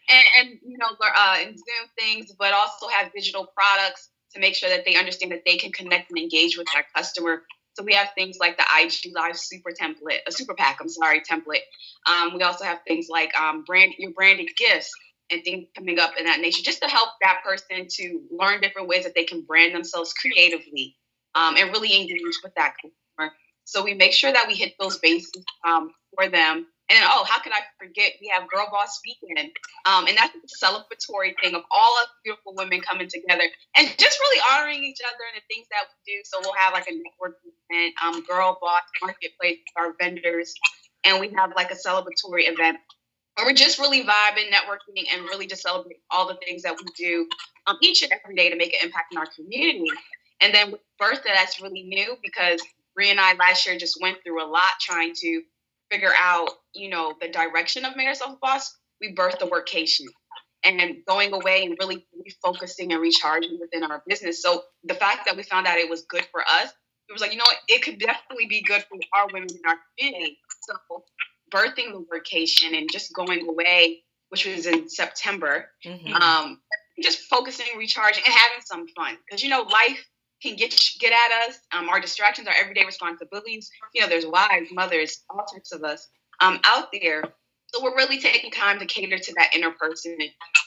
and, 0.10 0.24
and, 0.40 0.60
you 0.64 0.78
know, 0.78 0.88
uh, 1.02 1.38
and 1.40 1.58
Zoom 1.58 1.90
things, 1.98 2.32
but 2.38 2.54
also 2.54 2.88
have 2.88 3.12
digital 3.14 3.48
products 3.56 4.10
to 4.34 4.40
make 4.40 4.56
sure 4.56 4.70
that 4.70 4.86
they 4.86 4.96
understand 4.96 5.32
that 5.32 5.44
they 5.46 5.58
can 5.58 5.72
connect 5.72 6.10
and 6.10 6.20
engage 6.20 6.58
with 6.58 6.68
our 6.76 6.86
customer. 6.96 7.44
So 7.74 7.84
we 7.84 7.94
have 7.94 8.10
things 8.16 8.38
like 8.40 8.58
the 8.58 8.66
IG 8.80 9.14
Live 9.14 9.38
Super 9.38 9.72
Template, 9.72 10.20
a 10.28 10.32
Super 10.32 10.54
Pack, 10.54 10.78
I'm 10.80 10.90
sorry, 10.90 11.22
template. 11.22 11.64
Um, 12.08 12.34
we 12.36 12.44
also 12.44 12.64
have 12.64 12.80
things 12.88 13.08
like 13.10 13.38
um, 13.40 13.64
brand 13.66 13.94
your 13.98 14.12
branded 14.12 14.50
gifts 14.58 14.92
and 15.32 15.44
things 15.44 15.66
coming 15.76 16.00
up 16.00 16.14
in 16.18 16.26
that 16.26 16.40
nature, 16.40 16.62
just 16.64 16.82
to 16.82 16.88
help 16.88 17.10
that 17.22 17.42
person 17.44 17.88
to 17.90 18.22
learn 18.32 18.62
different 18.62 18.88
ways 18.88 19.04
that 19.04 19.16
they 19.16 19.24
can 19.24 19.42
brand 19.42 19.74
themselves 19.74 20.14
creatively 20.14 20.96
um, 21.34 21.56
and 21.58 21.72
really 21.72 22.00
engage 22.00 22.20
with 22.44 22.54
that 22.56 22.76
customer. 22.76 23.34
So 23.66 23.84
we 23.84 23.96
make 23.96 24.14
sure 24.14 24.32
that 24.32 24.48
we 24.48 24.54
hit 24.54 24.76
those 24.80 25.00
bases 25.00 25.44
um, 25.68 25.92
for 26.16 26.30
them 26.30 26.68
and 26.90 26.98
then, 26.98 27.08
oh, 27.10 27.26
how 27.28 27.42
could 27.42 27.52
I 27.52 27.66
forget? 27.80 28.14
We 28.22 28.30
have 28.30 28.50
Girl 28.50 28.68
Boss 28.70 29.02
Weekend. 29.02 29.52
Um, 29.86 30.06
and 30.08 30.16
that's 30.16 30.36
a 30.36 30.66
celebratory 30.66 31.34
thing 31.42 31.56
of 31.56 31.64
all 31.72 31.94
of 32.04 32.08
beautiful 32.24 32.54
women 32.56 32.82
coming 32.82 33.08
together 33.08 33.44
and 33.78 33.88
just 33.98 34.20
really 34.20 34.42
honoring 34.52 34.84
each 34.84 35.02
other 35.02 35.24
and 35.34 35.42
the 35.42 35.46
things 35.50 35.66
that 35.72 35.86
we 35.90 36.14
do. 36.14 36.22
So 36.26 36.38
we'll 36.42 36.54
have 36.54 36.74
like 36.74 36.88
a 36.88 36.94
networking 36.94 37.54
event, 37.70 37.96
um, 38.04 38.24
Girl 38.24 38.58
Boss 38.62 38.84
Marketplace, 39.02 39.60
our 39.76 39.94
vendors, 40.00 40.54
and 41.04 41.20
we 41.20 41.30
have 41.36 41.54
like 41.56 41.72
a 41.72 41.76
celebratory 41.76 42.50
event 42.52 42.78
where 43.36 43.48
we're 43.48 43.54
just 43.54 43.80
really 43.80 44.02
vibing, 44.04 44.50
networking, 44.52 45.04
and 45.14 45.24
really 45.24 45.48
just 45.48 45.64
celebrating 45.64 46.02
all 46.12 46.28
the 46.28 46.38
things 46.46 46.64
that 46.64 46.76
we 46.78 46.86
do 46.96 47.28
um, 47.68 47.78
each 47.82 48.04
and 48.04 48.12
every 48.12 48.36
day 48.36 48.50
to 48.50 48.56
make 48.56 48.74
an 48.74 48.80
impact 48.84 49.12
in 49.12 49.18
our 49.18 49.28
community. 49.36 49.90
And 50.42 50.54
then 50.54 50.72
with 50.72 50.82
Bertha, 51.00 51.24
that's 51.26 51.62
really 51.62 51.84
new 51.84 52.16
because 52.24 52.62
Bree 52.94 53.10
and 53.10 53.20
I 53.20 53.34
last 53.34 53.66
year 53.66 53.78
just 53.78 54.00
went 54.02 54.20
through 54.24 54.44
a 54.44 54.48
lot 54.48 54.70
trying 54.80 55.14
to 55.16 55.42
figure 55.92 56.14
out, 56.18 56.50
you 56.76 56.90
know, 56.90 57.14
the 57.20 57.30
direction 57.30 57.86
of 57.86 57.96
Made 57.96 58.08
Herself 58.08 58.40
Boss, 58.42 58.76
we 59.02 59.14
birthed 59.14 59.40
the 59.40 59.48
workation 59.48 60.06
and 60.64 60.98
going 61.08 61.32
away 61.32 61.64
and 61.64 61.78
really 61.80 62.06
refocusing 62.28 62.92
and 62.92 63.00
recharging 63.00 63.60
within 63.60 63.84
our 63.84 64.04
business. 64.08 64.42
So 64.42 64.64
the 64.84 64.96
fact 64.96 65.26
that 65.26 65.38
we 65.38 65.44
found 65.44 65.68
out 65.68 65.78
it 65.78 65.90
was 65.90 66.04
good 66.10 66.26
for 66.32 66.42
us, 66.42 66.72
it 67.08 67.14
was 67.14 67.22
like, 67.22 67.32
you 67.32 67.38
know 67.38 67.46
what, 67.46 67.58
it 67.68 67.84
could 67.84 68.00
definitely 68.00 68.48
be 68.48 68.64
good 68.64 68.84
for 68.84 68.98
our 69.14 69.28
women 69.32 69.48
in 69.52 69.62
our 69.68 69.78
community. 69.98 70.40
So 70.62 71.04
birthing 71.54 71.92
the 71.92 72.04
workation 72.12 72.76
and 72.76 72.90
just 72.92 73.14
going 73.14 73.48
away, 73.48 74.04
which 74.30 74.46
was 74.46 74.66
in 74.66 74.90
September, 74.90 75.70
mm-hmm. 75.86 76.14
um, 76.14 76.60
just 77.02 77.20
focusing, 77.30 77.68
recharging, 77.78 78.24
and 78.26 78.34
having 78.34 78.62
some 78.66 78.88
fun. 78.96 79.18
Because 79.26 79.44
you 79.44 79.50
know, 79.50 79.62
life 79.62 80.04
can 80.42 80.56
get 80.56 80.76
get 81.00 81.14
at 81.14 81.48
us. 81.48 81.60
Um, 81.72 81.90
our 81.90 82.00
distractions, 82.00 82.48
our 82.48 82.56
everyday 82.60 82.86
responsibilities. 82.86 83.70
You 83.94 84.02
know, 84.02 84.08
there's 84.08 84.26
wives, 84.26 84.72
mothers, 84.72 85.24
all 85.30 85.46
types 85.46 85.72
of 85.72 85.84
us 85.84 86.08
um, 86.40 86.60
out 86.64 86.88
there. 86.92 87.24
So 87.68 87.84
we're 87.84 87.96
really 87.96 88.20
taking 88.20 88.52
time 88.52 88.80
to 88.80 88.86
cater 88.86 89.18
to 89.18 89.34
that 89.34 89.56
inner 89.56 89.72
person 89.72 90.18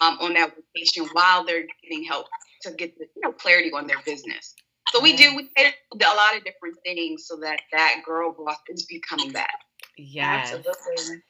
um, 0.01 0.19
on 0.21 0.35
that 0.35 0.53
vacation 0.75 1.09
while 1.13 1.45
they're 1.45 1.65
getting 1.83 2.05
help 2.05 2.27
to 2.63 2.73
get 2.73 2.99
the 2.99 3.07
you 3.15 3.23
know 3.23 3.33
clarity 3.33 3.73
on 3.73 3.87
their 3.87 4.01
business. 4.05 4.55
So 4.93 5.03
we 5.03 5.15
do 5.15 5.37
we 5.37 5.49
a 5.57 6.17
lot 6.17 6.37
of 6.37 6.45
different 6.45 6.77
things 6.85 7.27
so 7.27 7.37
that 7.37 7.61
that 7.73 8.03
girl 8.05 8.33
boss 8.33 8.57
is 8.69 8.85
becoming 8.87 9.33
that. 9.33 9.51
Yes. 9.97 10.55
Absolutely. 10.55 11.23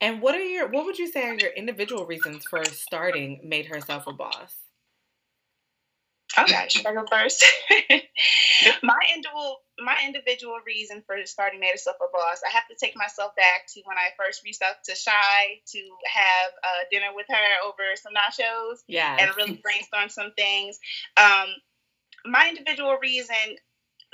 And 0.00 0.20
what 0.20 0.34
are 0.34 0.42
your 0.42 0.68
what 0.68 0.84
would 0.84 0.98
you 0.98 1.10
say 1.10 1.28
are 1.28 1.34
your 1.34 1.52
individual 1.52 2.06
reasons 2.06 2.44
for 2.48 2.64
starting 2.64 3.40
Made 3.44 3.66
Herself 3.66 4.06
a 4.06 4.12
Boss? 4.12 4.54
Okay, 6.38 6.66
should 6.68 6.86
I 6.86 6.94
go 6.94 7.04
first? 7.10 7.44
my 8.82 8.98
individual 9.14 9.58
my 9.78 9.96
individual 10.06 10.58
reason 10.64 11.02
for 11.06 11.16
starting 11.24 11.60
Made 11.60 11.72
Herself 11.72 11.96
a 12.00 12.06
Boss, 12.12 12.42
I 12.46 12.50
have 12.52 12.68
to 12.68 12.76
take 12.78 12.96
myself 12.96 13.34
back 13.34 13.66
to 13.74 13.82
when 13.84 13.96
I 13.98 14.10
first 14.16 14.44
reached 14.44 14.62
out 14.62 14.76
to 14.84 14.94
Shy 14.94 15.60
to 15.72 15.78
have 16.06 16.50
uh, 16.62 16.84
dinner 16.90 17.08
with 17.14 17.26
her 17.28 17.66
over 17.66 17.82
some 17.96 18.12
nachos. 18.14 18.78
Yeah. 18.86 19.16
And 19.18 19.36
really 19.36 19.60
brainstorm 19.62 20.08
some 20.08 20.32
things. 20.36 20.78
Um, 21.16 21.48
my 22.24 22.48
individual 22.48 22.96
reason 23.02 23.58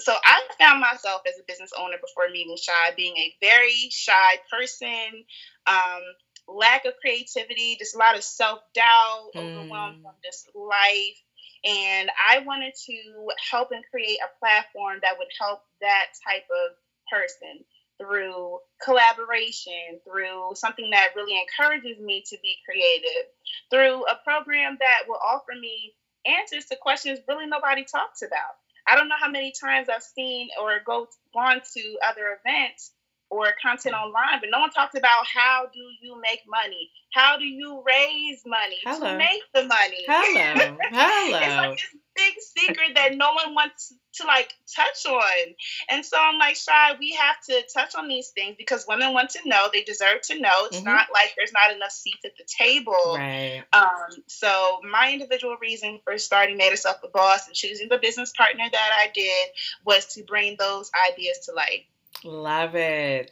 so 0.00 0.14
I 0.25 0.42
found 0.58 0.80
myself 0.80 1.22
as 1.26 1.34
a 1.40 1.46
business 1.46 1.72
owner 1.76 1.96
before 2.00 2.30
meeting 2.30 2.56
Shy 2.56 2.94
being 2.96 3.16
a 3.16 3.34
very 3.40 3.90
shy 3.90 4.38
person, 4.50 5.25
um, 5.66 6.02
lack 6.46 6.84
of 6.84 6.94
creativity, 7.00 7.76
just 7.78 7.96
a 7.96 7.98
lot 7.98 8.16
of 8.16 8.22
self 8.22 8.60
doubt, 8.75 9.30
mm. 9.34 9.40
overwhelmed 9.40 10.02
from 10.02 10.14
just 10.25 10.48
life. 10.54 11.18
And 11.64 12.10
I 12.28 12.40
wanted 12.40 12.74
to 12.86 13.28
help 13.50 13.70
and 13.72 13.84
create 13.90 14.18
a 14.22 14.38
platform 14.38 14.98
that 15.02 15.18
would 15.18 15.28
help 15.38 15.62
that 15.80 16.06
type 16.26 16.46
of 16.50 16.76
person 17.10 17.64
through 18.00 18.58
collaboration, 18.82 20.00
through 20.04 20.52
something 20.54 20.90
that 20.90 21.16
really 21.16 21.38
encourages 21.38 21.98
me 21.98 22.22
to 22.28 22.36
be 22.42 22.56
creative, 22.64 23.26
through 23.70 24.04
a 24.06 24.18
program 24.24 24.76
that 24.80 25.08
will 25.08 25.18
offer 25.24 25.52
me 25.60 25.94
answers 26.24 26.66
to 26.66 26.76
questions 26.76 27.18
really 27.28 27.46
nobody 27.46 27.84
talks 27.84 28.22
about. 28.22 28.54
I 28.86 28.96
don't 28.96 29.08
know 29.08 29.20
how 29.20 29.30
many 29.30 29.52
times 29.52 29.88
I've 29.88 30.02
seen 30.02 30.48
or 30.62 30.80
go 30.84 31.08
gone 31.34 31.60
to 31.74 31.98
other 32.06 32.38
events 32.44 32.92
or 33.30 33.49
content 33.61 33.94
online, 33.94 34.40
but 34.40 34.49
no 34.50 34.61
one 34.61 34.70
talks 34.70 34.97
about 34.97 35.26
how 35.26 35.66
do 35.73 35.80
you 36.00 36.20
make 36.20 36.42
money? 36.49 36.90
How 37.12 37.37
do 37.37 37.44
you 37.44 37.82
raise 37.87 38.42
money 38.47 38.78
Hello. 38.85 39.12
to 39.12 39.18
make 39.18 39.42
the 39.54 39.64
money? 39.64 40.04
Hello. 40.06 40.76
Hello. 40.90 41.38
it's 41.42 41.56
like 41.56 41.78
this 41.78 42.00
big 42.18 42.35
secret 42.66 42.90
that 42.94 43.16
no 43.16 43.32
one 43.32 43.54
wants 43.54 43.94
to 44.14 44.26
like 44.26 44.52
touch 44.75 45.06
on. 45.06 45.54
And 45.90 46.04
so 46.04 46.16
I'm 46.20 46.38
like, 46.38 46.56
Shy, 46.56 46.97
we 46.99 47.12
have 47.12 47.37
to 47.49 47.62
touch 47.75 47.94
on 47.94 48.08
these 48.08 48.30
things 48.30 48.56
because 48.58 48.87
women 48.88 49.14
want 49.14 49.30
to 49.30 49.49
know. 49.49 49.68
They 49.73 49.82
deserve 49.85 50.23
to 50.25 50.40
know. 50.40 50.66
It's 50.66 50.76
mm-hmm. 50.76 50.87
not 50.87 51.06
like 51.12 51.35
there's 51.37 51.52
not 51.52 51.75
enough 51.75 51.92
seats 51.92 52.25
at 52.25 52.32
the 52.37 52.44
table. 52.44 53.14
Right. 53.14 53.62
Um, 53.73 54.23
so 54.26 54.80
my 54.90 55.12
individual 55.12 55.56
reason 55.61 56.00
for 56.04 56.18
starting 56.18 56.56
Made 56.56 56.70
Herself 56.70 56.99
a 57.04 57.08
Boss 57.08 57.47
and 57.47 57.54
choosing 57.54 57.88
the 57.88 57.99
business 57.99 58.32
partner 58.37 58.64
that 58.70 58.90
I 58.99 59.11
did 59.14 59.49
was 59.85 60.06
to 60.14 60.25
bring 60.25 60.56
those 60.58 60.90
ideas 61.11 61.38
to 61.47 61.52
light. 61.52 61.87
Love 62.25 62.75
it. 62.75 63.30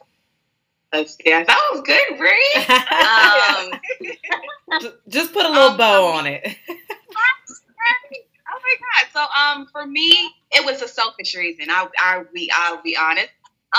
Yeah, 0.93 1.43
that 1.43 1.69
was 1.73 1.81
good, 1.81 2.17
Bree. 2.17 2.53
um, 4.81 4.93
just 5.09 5.33
put 5.33 5.45
a 5.45 5.49
little 5.49 5.71
um, 5.71 5.77
bow 5.77 6.05
on 6.05 6.25
it. 6.25 6.41
oh 6.45 6.53
my 8.49 8.75
god! 8.79 9.07
So, 9.11 9.25
um, 9.41 9.67
for 9.71 9.85
me, 9.85 10.31
it 10.51 10.65
was 10.65 10.81
a 10.81 10.87
selfish 10.87 11.35
reason. 11.35 11.69
I, 11.69 11.89
I, 11.99 12.23
be, 12.33 12.49
I'll 12.53 12.81
be 12.81 12.95
honest. 12.95 13.27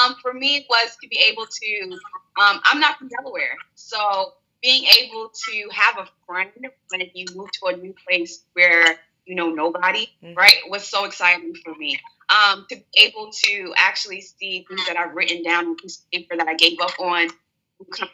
Um, 0.03 0.17
for 0.21 0.35
me, 0.35 0.57
it 0.57 0.67
was 0.69 0.99
to 1.03 1.09
be 1.09 1.19
able 1.31 1.47
to. 1.47 1.99
Um, 2.41 2.61
I'm 2.65 2.79
not 2.79 2.99
from 2.99 3.09
Delaware, 3.09 3.57
so 3.75 4.35
being 4.63 4.85
able 5.01 5.33
to 5.47 5.69
have 5.73 5.99
a 5.99 6.07
friend 6.27 6.51
when 6.91 7.01
you 7.15 7.25
move 7.35 7.51
to 7.53 7.67
a 7.67 7.77
new 7.77 7.95
place 8.07 8.45
where 8.53 9.01
you 9.29 9.35
know 9.35 9.51
nobody, 9.51 10.09
mm-hmm. 10.23 10.35
right, 10.35 10.57
was 10.69 10.87
so 10.87 11.05
exciting 11.05 11.55
for 11.65 11.75
me 11.75 12.01
um, 12.31 12.67
to 12.71 12.77
be 12.77 12.85
able 12.97 13.31
to 13.31 13.75
actually 13.77 14.23
see 14.23 14.65
things 14.69 14.87
that 14.87 14.97
I've 14.97 15.15
written 15.15 15.43
down 15.43 15.67
on 15.67 15.77
piece 15.77 15.99
of 15.99 16.11
paper 16.11 16.37
that 16.37 16.49
I 16.49 16.55
gave 16.55 16.81
up 16.81 16.99
on 16.99 17.29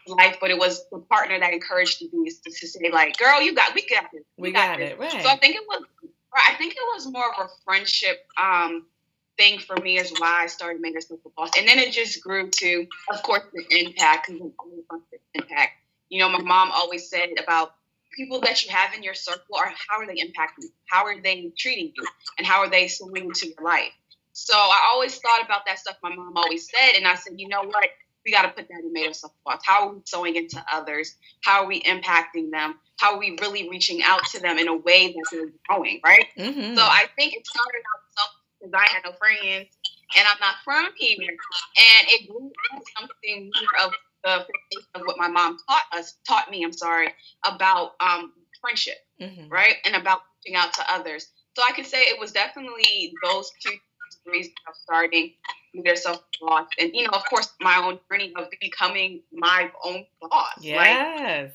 life, 0.07 0.37
but 0.41 0.51
it 0.51 0.59
was 0.59 0.85
the 0.91 0.99
partner 0.99 1.39
that 1.39 1.53
encouraged 1.53 2.03
me 2.03 2.29
to, 2.29 2.51
to 2.51 2.67
say 2.69 2.91
like, 2.93 3.17
"Girl, 3.17 3.41
you 3.41 3.55
got, 3.55 3.75
we 3.75 3.87
got 3.87 4.11
this, 4.13 4.23
we, 4.37 4.49
we 4.49 4.53
got, 4.53 4.79
got 4.79 4.81
it." 4.81 4.99
Right. 4.99 5.11
So 5.11 5.29
I 5.29 5.37
think 5.37 5.57
it 5.57 5.63
was, 5.67 5.85
I 6.35 6.55
think 6.57 6.73
it 6.73 6.83
was 6.95 7.11
more 7.11 7.31
of 7.39 7.47
a 7.47 7.49
friendship 7.65 8.27
um, 8.41 8.87
thing 9.39 9.59
for 9.61 9.77
me 9.77 9.99
is 9.99 10.13
why 10.19 10.43
I 10.43 10.47
started 10.47 10.83
making 10.83 10.97
Herself 10.97 11.21
a 11.25 11.31
Boss, 11.31 11.51
and 11.59 11.67
then 11.67 11.79
it 11.79 11.93
just 11.93 12.23
grew 12.23 12.51
to, 12.51 12.87
of 13.11 13.23
course, 13.23 13.43
the 13.53 13.65
impact 13.71 14.31
because 14.31 15.03
impact. 15.35 15.73
You 16.11 16.21
know, 16.21 16.29
my 16.29 16.43
mom 16.43 16.71
always 16.73 17.09
said 17.09 17.31
about 17.43 17.75
people 18.15 18.41
that 18.41 18.65
you 18.65 18.71
have 18.71 18.95
in 18.95 19.03
your 19.03 19.15
circle 19.15 19.57
are 19.57 19.73
how 19.89 20.01
are 20.01 20.07
they 20.07 20.15
impacting 20.15 20.63
you? 20.63 20.71
How 20.89 21.05
are 21.05 21.21
they 21.21 21.53
treating 21.57 21.93
you? 21.97 22.07
And 22.39 22.47
how 22.47 22.61
are 22.61 22.71
they 22.71 22.89
sewing 22.89 23.25
into 23.25 23.49
your 23.49 23.65
life? 23.65 23.93
So 24.33 24.55
I 24.57 24.91
always 24.93 25.17
thought 25.17 25.45
about 25.45 25.63
that 25.67 25.79
stuff 25.79 25.97
my 26.03 26.15
mom 26.15 26.37
always 26.37 26.69
said. 26.69 26.97
And 26.97 27.07
I 27.07 27.15
said, 27.15 27.35
you 27.37 27.49
know 27.49 27.63
what? 27.63 27.89
We 28.25 28.33
got 28.33 28.43
to 28.43 28.49
put 28.49 28.69
that 28.69 28.81
in 28.83 28.93
made 28.93 29.07
of 29.07 29.17
self 29.17 29.33
How 29.65 29.89
are 29.89 29.95
we 29.95 30.01
sewing 30.05 30.37
into 30.37 30.65
others? 30.73 31.15
How 31.45 31.63
are 31.63 31.67
we 31.67 31.83
impacting 31.83 32.51
them? 32.51 32.77
How 32.99 33.15
are 33.15 33.19
we 33.19 33.37
really 33.41 33.69
reaching 33.69 34.03
out 34.03 34.25
to 34.33 34.41
them 34.41 34.59
in 34.59 34.69
a 34.69 34.77
way 34.77 35.13
that 35.13 35.25
they're 35.31 35.53
growing, 35.69 36.01
right? 36.05 36.27
Mm-hmm. 36.39 36.75
So 36.75 36.83
I 36.83 37.07
think 37.17 37.35
it 37.35 37.47
started 37.47 37.83
out 37.95 38.03
self 38.17 38.31
because 38.59 38.75
I 38.75 38.93
had 38.93 39.03
no 39.05 39.13
friends 39.19 39.69
and 40.17 40.27
I'm 40.27 40.41
not 40.41 40.57
from 40.65 40.89
here. 40.97 41.29
And 41.29 42.09
it 42.09 42.29
grew 42.29 42.51
into 42.73 42.85
something 42.97 43.51
more 43.55 43.87
of 43.87 43.93
the 44.25 44.47
of 44.95 45.03
what 45.05 45.19
my 45.19 45.29
mom 45.29 45.57
taught 45.69 45.85
us, 45.99 46.17
taught 46.27 46.51
me, 46.51 46.65
I'm 46.65 46.73
sorry, 46.73 47.09
about 47.45 47.93
um, 48.01 48.33
friendship, 48.61 48.97
mm-hmm. 49.21 49.49
right? 49.49 49.77
And 49.85 49.95
about 49.95 50.21
reaching 50.45 50.57
out 50.57 50.73
to 50.75 50.85
others. 50.93 51.29
So 51.57 51.63
I 51.69 51.73
can 51.73 51.85
say 51.85 51.99
it 51.99 52.19
was 52.19 52.33
definitely 52.33 53.13
those 53.23 53.51
two 53.65 53.73
reasons 54.27 54.55
of 54.69 54.75
starting 54.75 55.33
their 55.85 55.97
self 55.97 56.23
boss, 56.41 56.67
and 56.79 56.91
you 56.95 57.05
know, 57.05 57.13
of 57.13 57.25
course, 57.29 57.53
my 57.61 57.77
own 57.77 57.99
journey 58.11 58.33
of 58.37 58.47
becoming 58.61 59.23
my 59.33 59.71
own 59.85 60.05
boss. 60.21 60.59
Yes. 60.61 61.53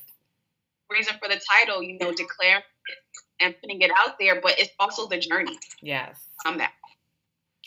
reason 0.90 1.14
for 1.22 1.28
the 1.28 1.40
title, 1.50 1.82
you 1.82 1.98
know, 1.98 2.12
declare 2.12 2.62
and 3.40 3.54
putting 3.60 3.80
it 3.80 3.90
out 3.96 4.18
there, 4.18 4.40
but 4.40 4.58
it's 4.58 4.70
also 4.78 5.06
the 5.06 5.18
journey. 5.18 5.58
Yes. 5.82 6.16
I'm 6.44 6.58
that. 6.58 6.72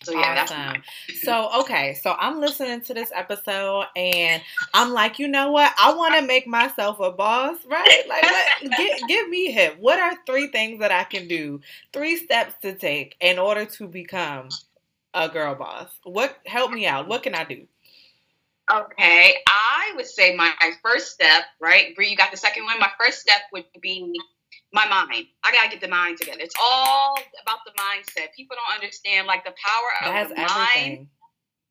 So 0.04 0.12
yeah, 0.12 0.44
awesome. 0.44 0.84
so 1.22 1.62
okay, 1.62 1.94
so 1.94 2.16
I'm 2.20 2.40
listening 2.40 2.82
to 2.82 2.94
this 2.94 3.12
episode 3.16 3.86
and 3.96 4.42
I'm 4.74 4.92
like, 4.92 5.18
you 5.18 5.28
know 5.28 5.52
what? 5.52 5.74
I 5.78 5.94
want 5.94 6.16
to 6.16 6.22
make 6.22 6.46
myself 6.46 7.00
a 7.00 7.12
boss, 7.12 7.58
right? 7.66 8.04
Like, 8.08 8.24
let, 8.24 8.78
get, 8.78 9.02
give 9.08 9.30
me 9.30 9.52
hip. 9.52 9.78
What 9.80 10.00
are 10.00 10.18
three 10.26 10.48
things 10.48 10.80
that 10.80 10.92
I 10.92 11.06
can 11.06 11.28
do? 11.28 11.62
Three 11.94 12.18
steps 12.18 12.56
to 12.62 12.76
take 12.76 13.16
in 13.22 13.40
order 13.40 13.66
to 13.66 13.88
become 13.88 14.50
a 15.14 15.30
girl 15.30 15.56
boss. 15.56 15.90
What 16.04 16.38
help 16.46 16.72
me 16.72 16.86
out? 16.86 17.08
What 17.08 17.24
can 17.24 17.36
I 17.36 17.46
do? 17.46 17.66
Okay, 18.72 19.36
I 19.48 19.92
would 19.96 20.06
say 20.06 20.36
my 20.36 20.54
first 20.82 21.12
step, 21.12 21.44
right? 21.60 21.94
Bree, 21.96 22.10
you 22.10 22.16
got 22.16 22.32
the 22.32 22.38
second 22.38 22.64
one. 22.64 22.80
My 22.80 22.92
first 22.98 23.20
step 23.20 23.42
would 23.52 23.66
be 23.82 24.18
my 24.74 24.88
mind. 24.88 25.28
I 25.44 25.52
gotta 25.52 25.70
get 25.70 25.82
the 25.82 25.88
mind 25.88 26.18
together. 26.18 26.40
It's 26.42 26.56
all 26.60 27.18
about 27.42 27.60
the 27.66 27.72
mindset. 27.80 28.34
People 28.36 28.58
don't 28.58 28.76
understand 28.76 29.28
like 29.28 29.46
the 29.46 29.54
power 29.54 30.10
of 30.24 30.30
the 30.30 30.40
everything. 30.40 30.48
mind 30.48 31.08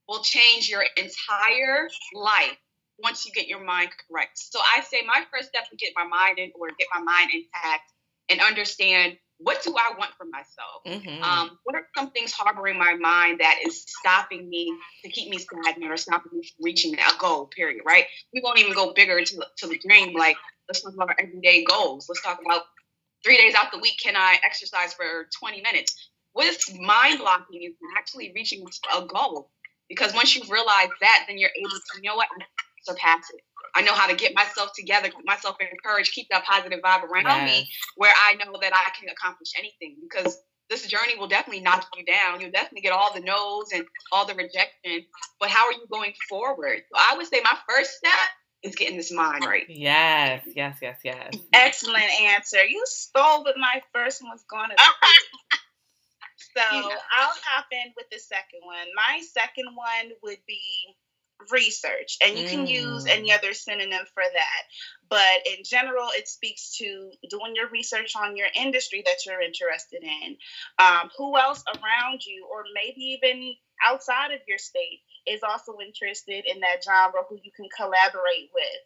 will 0.09 0.23
change 0.23 0.68
your 0.68 0.85
entire 0.97 1.88
life 2.14 2.56
once 2.99 3.26
you 3.26 3.32
get 3.32 3.49
your 3.49 3.64
mind 3.64 3.90
correct. 4.09 4.38
So 4.38 4.61
I 4.61 4.82
say 4.82 4.99
my 5.06 5.25
first 5.32 5.49
step 5.49 5.68
to 5.71 5.76
get 5.76 5.92
my 5.97 6.04
mind 6.04 6.38
in 6.38 6.52
or 6.59 6.68
get 6.78 6.87
my 6.94 7.02
mind 7.02 7.30
intact 7.35 7.90
and 8.28 8.40
understand 8.40 9.16
what 9.38 9.61
do 9.64 9.75
I 9.76 9.99
want 9.99 10.12
for 10.16 10.25
myself? 10.25 10.85
Mm-hmm. 10.87 11.23
Um, 11.23 11.59
what 11.64 11.75
are 11.75 11.87
some 11.97 12.12
things 12.12 12.32
harboring 12.32 12.78
my 12.78 12.94
mind 12.94 13.40
that 13.40 13.59
is 13.66 13.85
stopping 13.88 14.49
me 14.49 14.73
to 15.04 15.11
keep 15.11 15.30
me 15.30 15.38
stagnant 15.38 15.90
or 15.90 15.97
stopping 15.97 16.30
me 16.32 16.42
from 16.44 16.64
reaching 16.64 16.94
a 16.94 17.18
goal, 17.18 17.47
period, 17.47 17.82
right? 17.85 18.04
We 18.32 18.40
won't 18.44 18.61
even 18.61 18.73
go 18.73 18.92
bigger 18.92 19.21
to, 19.21 19.47
to 19.59 19.66
the 19.66 19.78
dream. 19.78 20.14
Like, 20.16 20.37
let's 20.68 20.82
talk 20.82 20.94
about 20.94 21.09
our 21.09 21.16
everyday 21.18 21.64
goals. 21.64 22.06
Let's 22.09 22.23
talk 22.23 22.40
about 22.44 22.62
three 23.25 23.37
days 23.37 23.55
out 23.55 23.73
the 23.73 23.79
week, 23.79 23.99
can 24.02 24.17
I 24.17 24.38
exercise 24.45 24.95
for 24.95 25.29
20 25.38 25.62
minutes? 25.62 26.11
What's 26.33 26.73
mind 26.79 27.19
blocking 27.19 27.62
is 27.62 27.75
actually 27.97 28.33
reaching 28.35 28.64
a 28.97 29.05
goal. 29.07 29.50
Because 29.88 30.14
once 30.14 30.35
you 30.35 30.43
realize 30.49 30.88
that, 31.00 31.25
then 31.29 31.37
you're 31.37 31.50
able 31.55 31.71
to, 31.71 32.00
you 32.02 32.09
know 32.09 32.17
what, 32.17 32.29
surpass 32.85 33.29
it. 33.35 33.43
I 33.75 33.83
know 33.83 33.93
how 33.93 34.07
to 34.07 34.17
get 34.17 34.35
myself 34.35 34.71
together, 34.75 35.09
get 35.09 35.25
myself 35.25 35.57
encouraged, 35.61 36.12
keep 36.12 36.29
that 36.31 36.45
positive 36.45 36.81
vibe 36.81 37.05
around 37.05 37.25
yes. 37.25 37.50
me 37.50 37.71
where 37.97 38.12
I 38.17 38.35
know 38.35 38.52
that 38.61 38.73
I 38.75 38.91
can 38.99 39.09
accomplish 39.09 39.52
anything 39.59 39.97
because 40.02 40.38
this 40.69 40.87
journey 40.87 41.19
will 41.19 41.29
definitely 41.29 41.62
knock 41.62 41.87
you 41.97 42.05
down. 42.05 42.41
You'll 42.41 42.50
definitely 42.50 42.83
get 42.83 42.93
all 42.93 43.12
the 43.12 43.21
no's 43.21 43.73
and 43.75 43.85
all 44.11 44.26
the 44.26 44.35
rejection. 44.35 45.04
But 45.41 45.50
how 45.50 45.67
are 45.67 45.73
you 45.73 45.87
going 45.91 46.13
forward? 46.28 46.82
So 46.93 46.99
I 46.99 47.17
would 47.17 47.26
say 47.26 47.41
my 47.45 47.56
first 47.69 47.93
step 47.93 48.28
is 48.62 48.76
getting 48.76 48.96
this 48.96 49.12
mind 49.12 49.44
right. 49.44 49.66
Yes, 49.68 50.42
yes, 50.54 50.78
yes, 50.80 51.00
yes. 51.04 51.34
Excellent 51.52 52.20
answer. 52.20 52.64
You 52.64 52.82
stole 52.86 53.44
what 53.44 53.56
my 53.58 53.82
first 53.92 54.22
one 54.22 54.30
was 54.30 54.44
going 54.48 54.70
to 54.70 54.76
be. 54.76 55.58
so 56.56 56.62
I'll 56.62 57.34
hop 57.44 57.66
in 57.72 57.92
with 57.96 58.06
the 58.10 58.18
second 58.18 58.60
one. 58.62 58.86
My 58.94 59.20
second 59.32 59.66
one 59.75 60.12
would 60.22 60.38
be 60.46 60.60
research 61.50 62.18
and 62.25 62.38
you 62.38 62.46
can 62.46 62.66
use 62.66 63.06
any 63.06 63.30
mm. 63.30 63.34
other 63.34 63.52
synonym 63.52 64.04
for 64.14 64.22
that 64.22 64.62
but 65.08 65.46
in 65.46 65.64
general 65.64 66.08
it 66.12 66.28
speaks 66.28 66.76
to 66.76 67.10
doing 67.28 67.54
your 67.56 67.68
research 67.70 68.14
on 68.16 68.36
your 68.36 68.46
industry 68.54 69.02
that 69.04 69.26
you're 69.26 69.40
interested 69.40 70.02
in 70.02 70.36
um, 70.78 71.10
who 71.18 71.36
else 71.36 71.64
around 71.66 72.25
you 72.25 72.46
or 72.50 72.64
maybe 72.75 73.00
even 73.00 73.54
outside 73.84 74.32
of 74.32 74.40
your 74.46 74.58
state 74.58 75.00
is 75.26 75.43
also 75.43 75.78
interested 75.85 76.45
in 76.47 76.61
that 76.61 76.82
genre 76.85 77.23
who 77.28 77.39
you 77.43 77.50
can 77.54 77.69
collaborate 77.76 78.50
with 78.54 78.82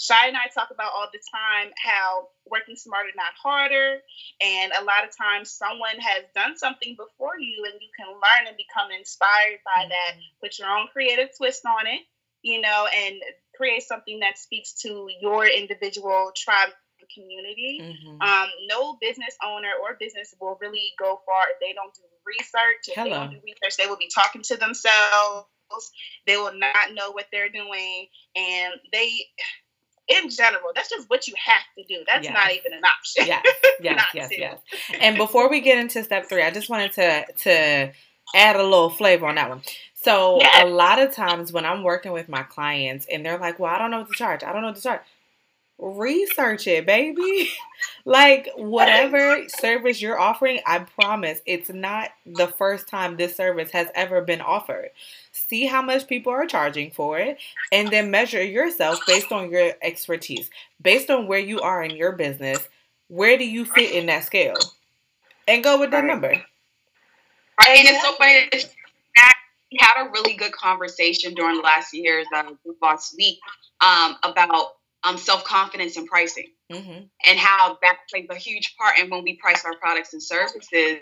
Shy 0.00 0.28
and 0.28 0.36
I 0.36 0.48
talk 0.48 0.70
about 0.72 0.92
all 0.96 1.08
the 1.12 1.20
time 1.28 1.72
how 1.76 2.28
working 2.48 2.74
smarter, 2.74 3.10
not 3.14 3.36
harder. 3.36 4.00
And 4.40 4.72
a 4.72 4.82
lot 4.82 5.04
of 5.04 5.14
times 5.14 5.52
someone 5.52 6.00
has 6.00 6.24
done 6.34 6.56
something 6.56 6.96
before 6.96 7.36
you 7.38 7.68
and 7.68 7.76
you 7.76 7.92
can 7.92 8.08
learn 8.08 8.48
and 8.48 8.56
become 8.56 8.88
inspired 8.96 9.60
by 9.60 9.84
mm-hmm. 9.84 9.92
that. 9.92 10.12
Put 10.40 10.58
your 10.58 10.72
own 10.72 10.88
creative 10.90 11.28
twist 11.36 11.60
on 11.68 11.86
it, 11.86 12.00
you 12.40 12.62
know, 12.62 12.88
and 12.88 13.20
create 13.54 13.82
something 13.82 14.20
that 14.20 14.38
speaks 14.38 14.72
to 14.88 15.06
your 15.20 15.44
individual 15.44 16.32
tribe 16.34 16.72
community. 17.12 17.80
Mm-hmm. 17.84 18.22
Um, 18.22 18.48
no 18.68 18.96
business 19.02 19.36
owner 19.44 19.76
or 19.84 20.00
business 20.00 20.32
will 20.40 20.56
really 20.62 20.96
go 20.98 21.20
far 21.28 21.44
if 21.52 21.60
they 21.60 21.74
don't 21.76 21.92
do 21.92 22.08
research. 22.24 22.88
If 22.88 22.94
Hello. 22.94 23.04
they 23.04 23.10
don't 23.10 23.30
do 23.36 23.40
research, 23.44 23.76
they 23.76 23.86
will 23.86 24.00
be 24.00 24.08
talking 24.08 24.40
to 24.48 24.56
themselves. 24.56 25.44
They 26.26 26.36
will 26.36 26.52
not 26.54 26.94
know 26.94 27.10
what 27.12 27.26
they're 27.32 27.48
doing. 27.48 28.06
And 28.36 28.74
they 28.92 29.26
in 30.10 30.28
general, 30.28 30.72
that's 30.74 30.90
just 30.90 31.08
what 31.08 31.28
you 31.28 31.34
have 31.42 31.62
to 31.78 31.84
do. 31.84 32.02
That's 32.06 32.24
yes. 32.24 32.34
not 32.34 32.52
even 32.52 32.72
an 32.72 32.82
option. 32.84 33.26
Yes, 33.26 33.46
yes, 33.80 34.04
yes, 34.12 34.30
yes. 34.32 34.58
And 35.00 35.16
before 35.16 35.48
we 35.48 35.60
get 35.60 35.78
into 35.78 36.02
step 36.02 36.28
three, 36.28 36.42
I 36.42 36.50
just 36.50 36.68
wanted 36.68 36.92
to 36.92 37.26
to 37.44 37.92
add 38.34 38.56
a 38.56 38.62
little 38.62 38.90
flavor 38.90 39.26
on 39.26 39.36
that 39.36 39.48
one. 39.48 39.62
So 39.94 40.38
yes. 40.40 40.64
a 40.64 40.66
lot 40.66 41.00
of 41.00 41.14
times 41.14 41.52
when 41.52 41.64
I'm 41.64 41.82
working 41.82 42.12
with 42.12 42.28
my 42.28 42.42
clients 42.42 43.06
and 43.10 43.24
they're 43.24 43.38
like, 43.38 43.58
"Well, 43.60 43.72
I 43.72 43.78
don't 43.78 43.90
know 43.90 43.98
what 43.98 44.08
to 44.08 44.14
charge. 44.14 44.42
I 44.42 44.52
don't 44.52 44.62
know 44.62 44.68
what 44.68 44.76
to 44.76 44.82
charge." 44.82 45.00
research 45.80 46.66
it, 46.66 46.86
baby. 46.86 47.50
like 48.04 48.50
whatever 48.56 49.48
service 49.48 50.00
you're 50.00 50.18
offering, 50.18 50.60
I 50.66 50.80
promise 50.80 51.40
it's 51.46 51.70
not 51.70 52.10
the 52.26 52.48
first 52.48 52.88
time 52.88 53.16
this 53.16 53.36
service 53.36 53.70
has 53.72 53.88
ever 53.94 54.20
been 54.20 54.40
offered. 54.40 54.90
See 55.32 55.66
how 55.66 55.82
much 55.82 56.06
people 56.06 56.32
are 56.32 56.46
charging 56.46 56.90
for 56.90 57.18
it 57.18 57.38
and 57.72 57.88
then 57.88 58.10
measure 58.10 58.42
yourself 58.42 58.98
based 59.06 59.30
on 59.30 59.50
your 59.50 59.72
expertise, 59.82 60.50
based 60.80 61.10
on 61.10 61.26
where 61.26 61.38
you 61.38 61.60
are 61.60 61.82
in 61.82 61.96
your 61.96 62.12
business. 62.12 62.68
Where 63.08 63.38
do 63.38 63.44
you 63.44 63.64
fit 63.64 63.92
in 63.92 64.06
that 64.06 64.24
scale? 64.24 64.56
And 65.46 65.64
go 65.64 65.80
with 65.80 65.90
that 65.92 66.04
number. 66.04 66.28
Right. 66.28 67.78
And 67.78 67.88
it's 67.88 68.02
so 68.02 68.14
funny 68.14 68.48
that 68.52 69.34
we 69.70 69.78
had 69.80 70.06
a 70.06 70.10
really 70.10 70.34
good 70.34 70.52
conversation 70.52 71.34
during 71.34 71.60
last 71.62 71.92
year's 71.92 72.26
uh, 72.34 72.50
Boss 72.80 73.14
Week 73.16 73.38
um, 73.80 74.16
about 74.22 74.72
um, 75.04 75.16
self 75.16 75.44
confidence 75.44 75.96
in 75.96 76.06
pricing 76.06 76.48
mm-hmm. 76.70 77.04
and 77.28 77.38
how 77.38 77.78
that 77.82 77.98
plays 78.10 78.26
a 78.30 78.34
huge 78.34 78.74
part 78.76 78.98
in 78.98 79.10
when 79.10 79.22
we 79.22 79.36
price 79.36 79.64
our 79.64 79.74
products 79.76 80.12
and 80.12 80.22
services. 80.22 81.00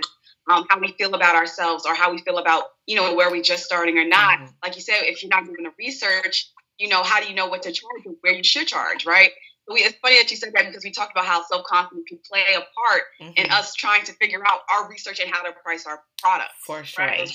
Um, 0.49 0.67
how 0.69 0.79
we 0.79 0.93
feel 0.93 1.15
about 1.15 1.35
ourselves 1.35 1.85
or 1.87 1.95
how 1.95 2.11
we 2.11 2.19
feel 2.23 2.39
about 2.39 2.65
you 2.87 2.97
know 2.97 3.15
where 3.15 3.31
we 3.31 3.43
just 3.43 3.65
starting 3.65 3.99
or 3.99 4.07
not. 4.07 4.39
Mm-hmm. 4.39 4.53
Like 4.63 4.77
you 4.77 4.83
said, 4.83 5.01
if 5.03 5.23
you're 5.23 5.31
not 5.31 5.45
doing 5.45 5.63
the 5.63 5.73
research, 5.79 6.51
you 6.79 6.89
know 6.89 7.03
how 7.03 7.21
do 7.21 7.29
you 7.29 7.35
know 7.35 7.49
what 7.49 7.63
to 7.63 7.73
charge 7.73 8.07
and 8.07 8.17
where 8.23 8.35
you 8.35 8.45
should 8.45 8.67
charge, 8.67 9.05
right? 9.07 9.31
we, 9.71 9.81
it's 9.81 9.99
funny 9.99 10.17
that 10.21 10.31
you 10.31 10.37
said 10.37 10.53
that 10.55 10.67
because 10.67 10.85
we 10.85 10.91
talked 10.91 11.13
about 11.13 11.27
how 11.27 11.45
self 11.45 11.65
confidence 11.65 12.07
can 12.09 12.19
play 12.29 12.43
a 12.55 12.59
part 12.59 13.03
mm-hmm. 13.21 13.33
in 13.37 13.51
us 13.51 13.75
trying 13.75 14.05
to 14.05 14.13
figure 14.15 14.41
out 14.47 14.61
our 14.73 14.89
research 14.89 15.21
and 15.21 15.31
how 15.31 15.43
to 15.43 15.53
price 15.65 15.87
our 15.87 16.03
products. 16.21 16.55
For 16.65 16.85
sure. 16.85 17.05
Right? 17.05 17.31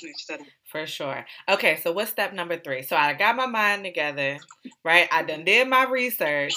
For 0.66 0.88
sure. 0.88 1.26
Okay, 1.50 1.80
so 1.84 1.92
what's 1.92 2.12
step 2.12 2.34
number 2.34 2.58
three? 2.58 2.82
So 2.82 2.96
I 2.96 3.14
got 3.14 3.36
my 3.36 3.46
mind 3.46 3.84
together, 3.84 4.40
right? 4.84 5.08
I 5.12 5.24
done 5.24 5.44
did 5.44 5.68
my 5.68 5.86
research. 5.86 6.56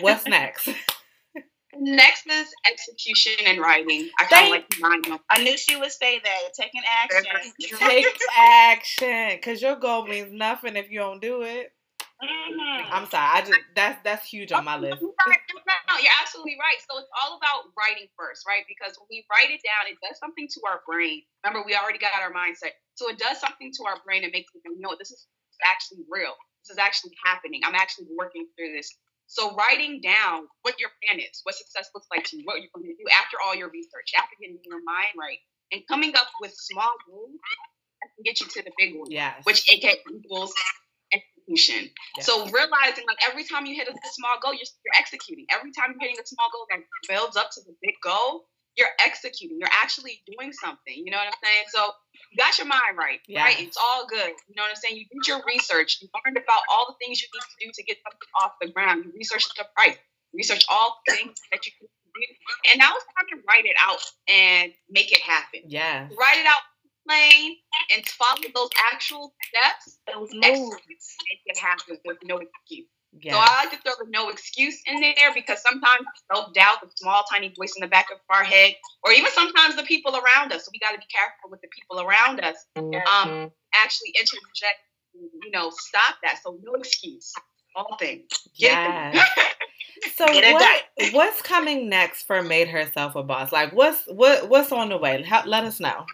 What's 0.00 0.26
next? 0.26 0.68
Next 1.78 2.26
is 2.26 2.48
execution 2.70 3.46
and 3.46 3.60
writing. 3.60 4.08
I 4.18 4.24
kind 4.24 4.46
of 4.46 4.50
like 4.50 4.80
mind 4.80 5.20
I 5.30 5.42
knew 5.42 5.56
she 5.56 5.76
would 5.76 5.92
say 5.92 6.20
that. 6.20 6.54
Taking 6.54 6.82
action. 6.86 7.24
Take 7.78 8.06
action, 8.36 9.30
because 9.36 9.62
your 9.62 9.76
goal 9.76 10.06
means 10.06 10.32
nothing 10.32 10.76
if 10.76 10.90
you 10.90 11.00
don't 11.00 11.20
do 11.20 11.42
it. 11.42 11.72
Mm-hmm. 12.22 12.88
I'm 12.92 13.06
sorry. 13.10 13.30
I 13.34 13.40
just 13.42 13.60
that's 13.74 13.98
that's 14.04 14.26
huge 14.28 14.52
on 14.52 14.64
my 14.64 14.78
list. 14.78 15.02
No, 15.84 16.00
you're 16.00 16.18
absolutely 16.18 16.56
right. 16.58 16.80
So 16.90 16.98
it's 16.98 17.12
all 17.22 17.38
about 17.38 17.70
writing 17.78 18.10
first, 18.18 18.42
right? 18.48 18.66
Because 18.66 18.98
when 18.98 19.06
we 19.12 19.22
write 19.30 19.52
it 19.52 19.62
down, 19.62 19.86
it 19.86 19.94
does 20.02 20.18
something 20.18 20.48
to 20.50 20.58
our 20.66 20.82
brain. 20.88 21.22
Remember, 21.44 21.62
we 21.62 21.76
already 21.76 22.02
got 22.02 22.16
our 22.18 22.34
mindset, 22.34 22.74
so 22.98 23.06
it 23.12 23.20
does 23.20 23.38
something 23.38 23.70
to 23.78 23.82
our 23.86 24.02
brain 24.02 24.24
and 24.24 24.32
makes 24.32 24.50
us 24.56 24.64
know 24.74 24.96
this 24.98 25.12
is 25.12 25.28
actually 25.62 26.02
real. 26.10 26.34
This 26.64 26.74
is 26.74 26.80
actually 26.82 27.14
happening. 27.22 27.62
I'm 27.62 27.76
actually 27.76 28.10
working 28.10 28.48
through 28.56 28.74
this. 28.74 28.90
So 29.26 29.54
writing 29.56 30.00
down 30.00 30.46
what 30.62 30.78
your 30.78 30.90
plan 31.02 31.20
is, 31.20 31.40
what 31.44 31.54
success 31.54 31.90
looks 31.94 32.06
like 32.10 32.24
to 32.24 32.36
you, 32.36 32.44
what 32.44 32.60
you're 32.60 32.70
going 32.74 32.86
to 32.86 32.94
do 32.94 33.08
after 33.10 33.36
all 33.44 33.54
your 33.54 33.70
research, 33.70 34.12
after 34.16 34.36
getting 34.40 34.58
your 34.64 34.82
mind 34.84 35.16
right, 35.18 35.38
and 35.72 35.82
coming 35.88 36.14
up 36.14 36.28
with 36.40 36.52
small 36.54 36.92
goals 37.08 37.32
that 37.32 38.08
can 38.14 38.22
get 38.24 38.40
you 38.40 38.46
to 38.46 38.62
the 38.62 38.72
big 38.78 38.98
one. 38.98 39.10
Yes. 39.10 39.42
Which 39.44 39.64
AK 39.72 40.04
equals 40.12 40.52
execution. 41.12 41.90
Yes. 42.16 42.26
So 42.26 42.44
realizing 42.50 43.04
like 43.08 43.18
every 43.28 43.44
time 43.44 43.66
you 43.66 43.74
hit 43.74 43.88
a 43.88 43.94
small 44.12 44.36
goal, 44.42 44.52
you're, 44.52 44.68
you're 44.84 44.98
executing. 44.98 45.46
Every 45.50 45.72
time 45.72 45.94
you're 45.94 46.08
hitting 46.08 46.22
a 46.22 46.26
small 46.26 46.48
goal 46.52 46.66
that 46.70 46.80
builds 47.08 47.36
up 47.36 47.50
to 47.52 47.60
the 47.62 47.74
big 47.82 47.94
goal, 48.02 48.44
you're 48.76 48.94
executing. 49.04 49.58
You're 49.58 49.72
actually 49.72 50.22
doing 50.26 50.52
something. 50.52 50.94
You 50.94 51.10
know 51.10 51.18
what 51.18 51.28
I'm 51.28 51.40
saying? 51.42 51.64
So 51.68 51.92
you 52.30 52.36
got 52.38 52.58
your 52.58 52.66
mind 52.66 52.98
right, 52.98 53.20
yes. 53.28 53.42
right? 53.42 53.60
It's 53.60 53.76
all 53.76 54.06
good. 54.06 54.34
You 54.48 54.54
know 54.56 54.62
what 54.62 54.70
I'm 54.70 54.76
saying? 54.76 54.96
You 54.96 55.06
did 55.10 55.28
your 55.28 55.42
research. 55.46 55.98
You 56.02 56.08
learned 56.10 56.36
about 56.36 56.62
all 56.70 56.86
the 56.88 56.96
things 57.04 57.22
you 57.22 57.28
need 57.32 57.46
to 57.46 57.66
do 57.66 57.72
to 57.74 57.82
get 57.84 57.98
something 58.02 58.30
off 58.40 58.52
the 58.60 58.68
ground. 58.70 59.04
You 59.06 59.12
researched 59.14 59.54
the 59.56 59.64
price. 59.76 59.96
Research 60.34 60.64
all 60.68 60.98
things 61.08 61.38
that 61.52 61.64
you 61.66 61.72
can 61.78 61.86
do. 61.86 62.70
And 62.70 62.78
now 62.78 62.94
it's 62.94 63.06
time 63.14 63.26
to 63.30 63.42
write 63.46 63.66
it 63.66 63.76
out 63.78 64.02
and 64.28 64.72
make 64.90 65.12
it 65.12 65.20
happen. 65.20 65.62
Yeah. 65.66 66.08
Write 66.18 66.38
it 66.38 66.46
out 66.46 66.62
plain 67.06 67.56
and 67.94 68.06
follow 68.06 68.40
those 68.54 68.70
actual 68.92 69.34
steps. 69.48 69.98
Those 70.12 70.30
moves. 70.32 71.16
Make 71.28 71.42
it 71.46 71.58
happen 71.58 71.98
with 72.04 72.18
no 72.24 72.38
excuse. 72.38 72.88
So 73.22 73.38
I 73.38 73.64
like 73.64 73.70
to 73.70 73.78
throw 73.78 73.92
the 74.04 74.10
no 74.10 74.28
excuse 74.28 74.80
in 74.86 75.00
there 75.00 75.32
because 75.34 75.62
sometimes 75.62 76.06
self 76.32 76.52
doubt, 76.52 76.80
the 76.82 76.90
small 76.96 77.22
tiny 77.30 77.52
voice 77.56 77.74
in 77.76 77.80
the 77.80 77.88
back 77.88 78.06
of 78.12 78.18
our 78.30 78.44
head, 78.44 78.74
or 79.02 79.12
even 79.12 79.30
sometimes 79.32 79.76
the 79.76 79.82
people 79.84 80.16
around 80.16 80.52
us. 80.52 80.64
So 80.64 80.70
we 80.72 80.78
got 80.78 80.92
to 80.92 80.98
be 80.98 81.06
careful 81.12 81.50
with 81.50 81.60
the 81.60 81.68
people 81.68 82.00
around 82.00 82.40
us. 82.40 82.56
Um, 82.76 83.50
actually 83.74 84.14
interject, 84.18 84.78
you 85.14 85.50
know, 85.50 85.70
stop 85.70 86.16
that. 86.22 86.38
So 86.42 86.58
no 86.62 86.74
excuse. 86.74 87.32
All 87.76 87.96
things. 87.98 88.28
Get 88.58 88.72
yeah. 88.72 89.24
so 90.16 90.26
what, 90.26 90.82
what's 91.12 91.42
coming 91.42 91.88
next 91.88 92.24
for 92.24 92.40
Made 92.42 92.68
Herself 92.68 93.16
a 93.16 93.22
Boss? 93.22 93.52
Like 93.52 93.72
what's 93.72 94.04
what 94.06 94.48
what's 94.48 94.70
on 94.70 94.90
the 94.90 94.96
way? 94.96 95.22
How, 95.22 95.44
let 95.44 95.64
us 95.64 95.80
know. 95.80 96.06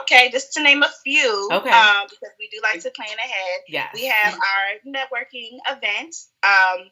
Okay, 0.00 0.30
just 0.30 0.52
to 0.54 0.62
name 0.62 0.82
a 0.82 0.90
few. 1.04 1.48
Okay. 1.50 1.70
Um, 1.70 2.06
because 2.10 2.34
we 2.38 2.48
do 2.48 2.60
like 2.62 2.80
to 2.82 2.90
plan 2.90 3.16
ahead. 3.18 3.60
Yeah. 3.68 3.88
We 3.94 4.06
have 4.06 4.34
our 4.34 4.92
networking 4.92 5.58
event. 5.68 6.14
Um, 6.42 6.90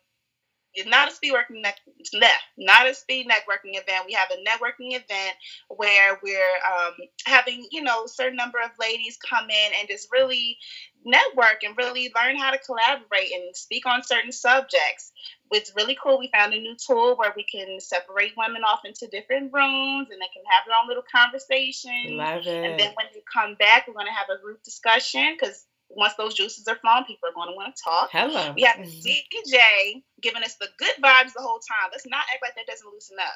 not 0.86 1.10
a 1.10 1.14
speed 1.14 1.32
working 1.32 1.62
ne- 1.62 2.28
not 2.56 2.88
a 2.88 2.94
speed 2.94 3.26
networking 3.28 3.74
event. 3.74 4.04
We 4.06 4.12
have 4.12 4.30
a 4.30 4.36
networking 4.36 4.94
event 4.94 5.34
where 5.68 6.18
we're 6.22 6.56
um, 6.64 6.92
having 7.26 7.66
you 7.70 7.82
know 7.82 8.04
a 8.04 8.08
certain 8.08 8.36
number 8.36 8.58
of 8.64 8.70
ladies 8.78 9.18
come 9.28 9.50
in 9.50 9.72
and 9.78 9.88
just 9.88 10.08
really 10.12 10.58
network 11.04 11.62
and 11.64 11.76
really 11.76 12.12
learn 12.14 12.36
how 12.36 12.50
to 12.50 12.58
collaborate 12.58 13.32
and 13.32 13.54
speak 13.54 13.86
on 13.86 14.02
certain 14.04 14.32
subjects. 14.32 15.12
It's 15.50 15.72
really 15.74 15.96
cool. 16.00 16.18
We 16.18 16.30
found 16.32 16.54
a 16.54 16.60
new 16.60 16.76
tool 16.76 17.16
where 17.16 17.32
we 17.36 17.44
can 17.44 17.80
separate 17.80 18.32
women 18.36 18.62
off 18.62 18.80
into 18.84 19.08
different 19.08 19.52
rooms 19.52 20.08
and 20.10 20.20
they 20.20 20.30
can 20.32 20.44
have 20.46 20.64
their 20.66 20.76
own 20.80 20.86
little 20.86 21.02
conversation. 21.10 22.16
Love 22.16 22.46
it. 22.46 22.64
And 22.64 22.78
then 22.78 22.92
when 22.94 23.06
you 23.14 23.22
come 23.32 23.56
back, 23.56 23.88
we're 23.88 23.94
going 23.94 24.06
to 24.06 24.12
have 24.12 24.28
a 24.30 24.40
group 24.40 24.62
discussion 24.62 25.36
because 25.38 25.66
once 25.88 26.14
those 26.14 26.34
juices 26.34 26.68
are 26.68 26.76
flowing, 26.76 27.04
people 27.04 27.28
are 27.28 27.34
going 27.34 27.50
to 27.50 27.56
want 27.56 27.74
to 27.74 27.82
talk. 27.82 28.10
Hello. 28.12 28.52
We 28.54 28.62
have 28.62 28.78
the 28.78 28.86
mm-hmm. 28.86 29.50
DJ 29.50 30.02
giving 30.22 30.42
us 30.42 30.54
the 30.60 30.68
good 30.78 30.94
vibes 31.02 31.32
the 31.34 31.42
whole 31.42 31.58
time. 31.58 31.90
Let's 31.90 32.06
not 32.06 32.24
act 32.32 32.42
like 32.42 32.54
that 32.54 32.66
doesn't 32.66 32.86
loosen 32.86 33.16
up 33.18 33.34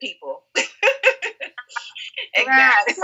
people. 0.00 0.44
exactly. 2.34 2.94
So 2.94 3.02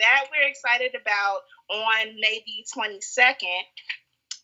that 0.00 0.24
we're 0.30 0.48
excited 0.48 0.94
about 1.00 1.40
on 1.70 2.20
May 2.20 2.42
the 2.44 2.64
22nd. 2.76 3.62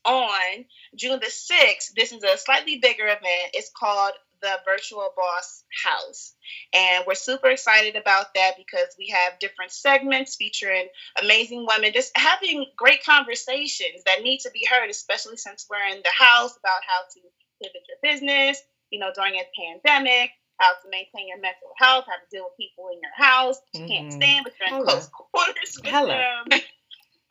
On 0.04 0.64
June 0.96 1.20
the 1.20 1.26
6th, 1.26 1.94
this 1.96 2.12
is 2.12 2.22
a 2.24 2.36
slightly 2.38 2.78
bigger 2.78 3.04
event. 3.04 3.52
It's 3.54 3.70
called 3.70 4.12
the 4.42 4.58
Virtual 4.64 5.08
Boss 5.16 5.64
House. 5.84 6.34
And 6.74 7.04
we're 7.06 7.14
super 7.14 7.48
excited 7.48 7.96
about 7.96 8.34
that 8.34 8.54
because 8.58 8.94
we 8.98 9.14
have 9.14 9.38
different 9.38 9.70
segments 9.70 10.36
featuring 10.36 10.88
amazing 11.22 11.66
women, 11.68 11.92
just 11.94 12.12
having 12.16 12.66
great 12.76 13.04
conversations 13.04 14.02
that 14.04 14.22
need 14.22 14.40
to 14.40 14.50
be 14.50 14.66
heard, 14.68 14.90
especially 14.90 15.36
since 15.36 15.66
we're 15.70 15.94
in 15.94 16.02
the 16.02 16.24
house 16.24 16.56
about 16.56 16.80
how 16.86 17.02
to 17.14 17.20
pivot 17.62 17.82
your 17.88 17.98
business, 18.02 18.60
you 18.90 18.98
know, 18.98 19.10
during 19.14 19.34
a 19.34 19.44
pandemic, 19.56 20.30
how 20.58 20.70
to 20.82 20.90
maintain 20.90 21.28
your 21.28 21.40
mental 21.40 21.72
health, 21.78 22.04
how 22.08 22.16
to 22.16 22.28
deal 22.30 22.44
with 22.44 22.56
people 22.58 22.88
in 22.92 23.00
your 23.00 23.28
house 23.28 23.56
you 23.72 23.80
mm-hmm. 23.80 23.88
can't 23.88 24.12
stand, 24.12 24.44
but 24.44 24.52
you're 24.58 24.78
in 24.78 24.84
close 24.84 25.08
quarters 25.08 25.78
with 25.82 25.86
Hello. 25.86 26.08
them. 26.08 26.60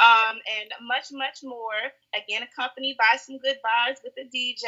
Um, 0.01 0.37
and 0.57 0.73
much, 0.87 1.11
much 1.11 1.39
more. 1.43 1.77
Again, 2.17 2.41
accompanied 2.41 2.97
by 2.97 3.17
some 3.17 3.37
good 3.37 3.57
vibes 3.61 4.01
with 4.03 4.13
the 4.15 4.25
DJ, 4.25 4.65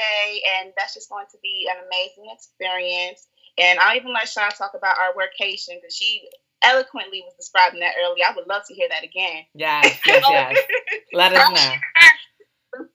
and 0.59 0.73
that's 0.77 0.93
just 0.93 1.09
going 1.09 1.25
to 1.31 1.37
be 1.41 1.67
an 1.69 1.77
amazing 1.81 2.31
experience. 2.31 3.27
And 3.57 3.79
I'll 3.79 3.97
even 3.97 4.13
let 4.13 4.29
Shaw 4.29 4.49
talk 4.49 4.73
about 4.77 4.97
our 4.99 5.13
workation 5.13 5.81
because 5.81 5.95
she 5.95 6.29
eloquently 6.63 7.21
was 7.25 7.33
describing 7.35 7.79
that 7.81 7.95
earlier. 7.99 8.25
I 8.29 8.35
would 8.35 8.47
love 8.47 8.63
to 8.67 8.73
hear 8.73 8.87
that 8.89 9.03
again. 9.03 9.45
Yes, 9.55 9.99
yes, 10.05 10.23
yes. 10.29 10.57
let 11.13 11.33
us 11.33 11.51
know 11.51 11.73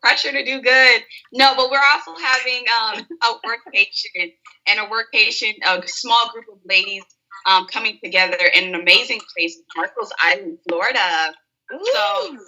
pressure 0.00 0.32
to 0.32 0.44
do 0.44 0.60
good. 0.60 1.02
No, 1.32 1.54
but 1.56 1.70
we're 1.70 1.78
also 1.78 2.14
having 2.20 2.64
um, 2.68 3.06
a 3.22 3.46
workation 3.46 4.32
and 4.66 4.80
a 4.80 4.86
workation, 4.86 5.54
a 5.64 5.86
small 5.86 6.30
group 6.32 6.46
of 6.52 6.58
ladies 6.64 7.02
um, 7.46 7.66
coming 7.66 7.98
together 8.02 8.38
in 8.54 8.74
an 8.74 8.74
amazing 8.74 9.20
place, 9.36 9.58
Marcos 9.76 10.10
Island, 10.22 10.58
Florida. 10.68 11.34
Ooh. 11.72 11.84
So, 11.92 12.38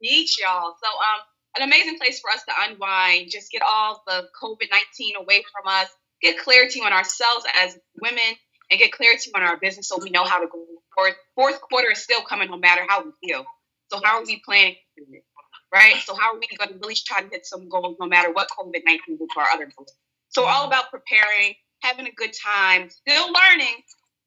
beach, 0.00 0.36
y'all. 0.40 0.74
So, 0.82 0.88
um, 0.88 1.20
an 1.58 1.62
amazing 1.62 1.98
place 1.98 2.20
for 2.20 2.30
us 2.30 2.42
to 2.44 2.52
unwind, 2.68 3.30
just 3.30 3.50
get 3.50 3.62
all 3.62 4.02
the 4.06 4.28
COVID 4.42 4.68
19 4.70 5.16
away 5.20 5.42
from 5.52 5.72
us, 5.72 5.88
get 6.20 6.38
clarity 6.38 6.80
on 6.80 6.92
ourselves 6.92 7.46
as 7.58 7.78
women, 8.00 8.36
and 8.70 8.78
get 8.78 8.92
clarity 8.92 9.30
on 9.34 9.42
our 9.42 9.56
business 9.56 9.88
so 9.88 9.98
we 10.02 10.10
know 10.10 10.24
how 10.24 10.40
to 10.40 10.46
go 10.46 10.64
forward. 10.94 11.14
Fourth 11.34 11.60
quarter 11.60 11.90
is 11.92 12.02
still 12.02 12.22
coming 12.22 12.50
no 12.50 12.58
matter 12.58 12.82
how 12.88 13.04
we 13.04 13.10
feel. 13.24 13.44
So, 13.90 14.00
how 14.04 14.18
are 14.18 14.24
we 14.24 14.42
planning 14.44 14.76
right? 15.72 15.96
So 16.04 16.14
how 16.14 16.34
are 16.34 16.38
we 16.38 16.48
going 16.56 16.70
to 16.70 16.78
really 16.78 16.96
try 17.06 17.22
to 17.22 17.28
hit 17.28 17.46
some 17.46 17.68
goals 17.68 17.96
no 18.00 18.06
matter 18.06 18.32
what 18.32 18.48
COVID 18.48 18.82
19 18.84 19.18
do 19.18 19.26
to 19.34 19.40
our 19.40 19.48
other 19.52 19.70
goals? 19.76 19.92
So 20.28 20.44
all 20.44 20.62
mm-hmm. 20.62 20.68
about 20.68 20.90
preparing, 20.90 21.54
having 21.82 22.06
a 22.06 22.12
good 22.12 22.32
time, 22.32 22.90
still 22.90 23.26
learning, 23.26 23.76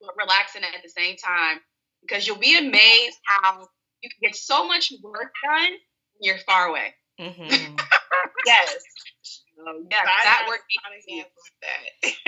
but 0.01 0.15
relaxing 0.17 0.63
at 0.63 0.81
the 0.83 0.89
same 0.89 1.15
time 1.17 1.59
because 2.01 2.25
you'll 2.25 2.37
be 2.37 2.57
amazed 2.57 3.17
how 3.23 3.67
you 4.01 4.09
can 4.09 4.29
get 4.29 4.35
so 4.35 4.67
much 4.67 4.93
work 5.03 5.33
done 5.43 5.71
when 5.71 5.79
you're 6.21 6.37
far 6.39 6.67
away. 6.67 6.93
Mm-hmm. 7.19 7.75
yes. 8.45 8.77
So, 9.21 9.83
yeah, 9.91 9.97
that 10.05 10.45
work 10.47 10.61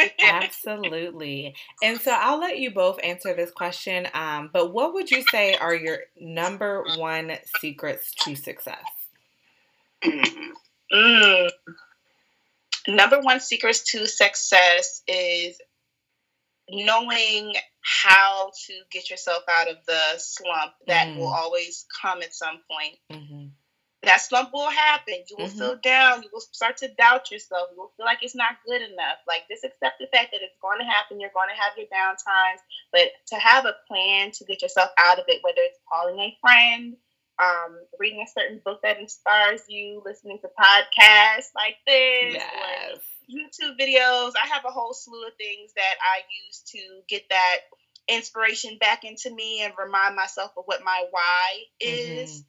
that. 0.04 0.12
Absolutely. 0.44 1.56
And 1.82 2.00
so 2.00 2.12
I'll 2.12 2.40
let 2.40 2.60
you 2.60 2.72
both 2.72 3.00
answer 3.04 3.34
this 3.34 3.52
question. 3.52 4.08
Um, 4.14 4.50
but 4.52 4.74
what 4.74 4.94
would 4.94 5.10
you 5.10 5.24
say 5.24 5.56
are 5.56 5.74
your 5.74 6.00
number 6.20 6.84
one 6.98 7.32
secrets 7.60 8.14
to 8.26 8.36
success? 8.36 8.84
Mm. 10.94 11.50
Number 12.88 13.22
one 13.22 13.40
secrets 13.40 13.92
to 13.92 14.08
success 14.08 15.04
is 15.08 15.58
knowing 16.70 17.54
how 17.82 18.52
to 18.68 18.74
get 18.92 19.10
yourself 19.10 19.44
out 19.50 19.70
of 19.70 19.78
the 19.88 20.02
slump 20.18 20.74
that 20.88 21.08
mm. 21.08 21.18
will 21.18 21.34
always 21.34 21.86
come 22.02 22.22
at 22.22 22.34
some 22.34 22.60
point. 22.70 22.98
Mm-hmm. 23.12 23.48
That 24.04 24.22
slump 24.22 24.50
will 24.52 24.70
happen. 24.70 25.14
You 25.30 25.36
will 25.38 25.46
mm-hmm. 25.46 25.60
feel 25.60 25.76
down. 25.76 26.24
You 26.24 26.30
will 26.34 26.42
start 26.42 26.78
to 26.78 26.88
doubt 26.88 27.30
yourself. 27.30 27.70
You 27.72 27.82
will 27.82 27.92
feel 27.98 28.06
like 28.06 28.24
it's 28.24 28.36
not 28.36 28.58
good 28.66 28.82
enough. 28.82 29.22
Like 29.28 29.44
just 29.50 29.64
accept 29.64 30.00
the 30.00 30.08
fact 30.08 30.32
that 30.32 30.42
it's 30.42 30.58
going 30.62 30.80
to 30.80 30.86
happen. 30.86 31.20
You're 31.20 31.30
going 31.34 31.50
to 31.50 31.62
have 31.62 31.78
your 31.78 31.86
down 31.92 32.16
times, 32.18 32.62
but 32.92 33.10
to 33.28 33.36
have 33.36 33.66
a 33.66 33.76
plan 33.88 34.32
to 34.32 34.46
get 34.46 34.62
yourself 34.64 34.90
out 34.98 35.20
of 35.20 35.26
it, 35.28 35.44
whether 35.44 35.62
it's 35.62 35.78
calling 35.92 36.20
a 36.20 36.38
friend, 36.42 36.98
um, 37.42 37.78
reading 38.00 38.26
a 38.26 38.30
certain 38.30 38.62
book 38.64 38.82
that 38.82 39.00
inspires 39.00 39.62
you, 39.68 40.02
listening 40.06 40.40
to 40.42 40.48
podcasts 40.48 41.54
like 41.56 41.78
this, 41.86 42.36
yes. 42.36 42.98
YouTube 43.32 43.80
videos. 43.80 44.34
I 44.42 44.48
have 44.54 44.66
a 44.66 44.72
whole 44.72 44.94
slew 44.94 45.26
of 45.28 45.34
things 45.38 45.72
that 45.76 45.96
I 46.02 46.22
use 46.46 46.64
to 46.72 46.80
get 47.08 47.24
that 47.30 47.58
inspiration 48.08 48.78
back 48.80 49.04
into 49.04 49.34
me 49.34 49.62
and 49.64 49.74
remind 49.82 50.16
myself 50.16 50.52
of 50.58 50.64
what 50.66 50.84
my 50.84 51.06
why 51.12 51.64
is. 51.80 52.32
Mm-hmm. 52.32 52.42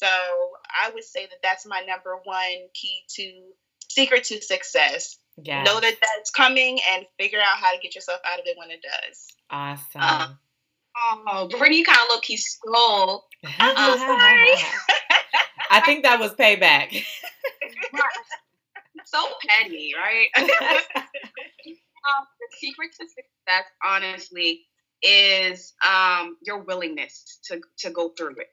So 0.00 0.06
I 0.06 0.90
would 0.94 1.04
say 1.04 1.26
that 1.26 1.42
that's 1.42 1.66
my 1.66 1.82
number 1.86 2.16
one 2.22 2.68
key 2.72 3.00
to 3.16 3.42
secret 3.88 4.24
to 4.24 4.40
success. 4.40 5.18
Yes. 5.42 5.66
Know 5.66 5.80
that 5.80 5.96
that's 6.00 6.30
coming 6.30 6.78
and 6.92 7.04
figure 7.18 7.40
out 7.40 7.58
how 7.58 7.72
to 7.72 7.80
get 7.80 7.94
yourself 7.94 8.20
out 8.24 8.38
of 8.38 8.46
it 8.46 8.56
when 8.56 8.70
it 8.70 8.80
does. 8.82 9.26
Awesome. 9.50 10.00
Um, 10.00 10.38
Oh, 11.26 11.48
Brittany 11.48 11.78
you 11.78 11.84
kind 11.84 11.98
of 11.98 12.14
low 12.14 12.20
key 12.20 12.36
stole. 12.36 13.24
Uh, 13.60 13.96
sorry. 13.96 14.54
I 15.70 15.80
think 15.84 16.02
that 16.02 16.18
was 16.18 16.32
payback. 16.34 16.90
petty, 19.48 19.92
right? 19.96 20.28
um, 20.36 20.46
the 22.40 22.56
secret 22.58 22.90
to 23.00 23.06
success, 23.06 23.64
honestly, 23.84 24.66
is 25.02 25.74
um, 25.86 26.36
your 26.42 26.64
willingness 26.64 27.38
to, 27.44 27.60
to 27.78 27.90
go 27.90 28.10
through 28.10 28.36
it. 28.38 28.48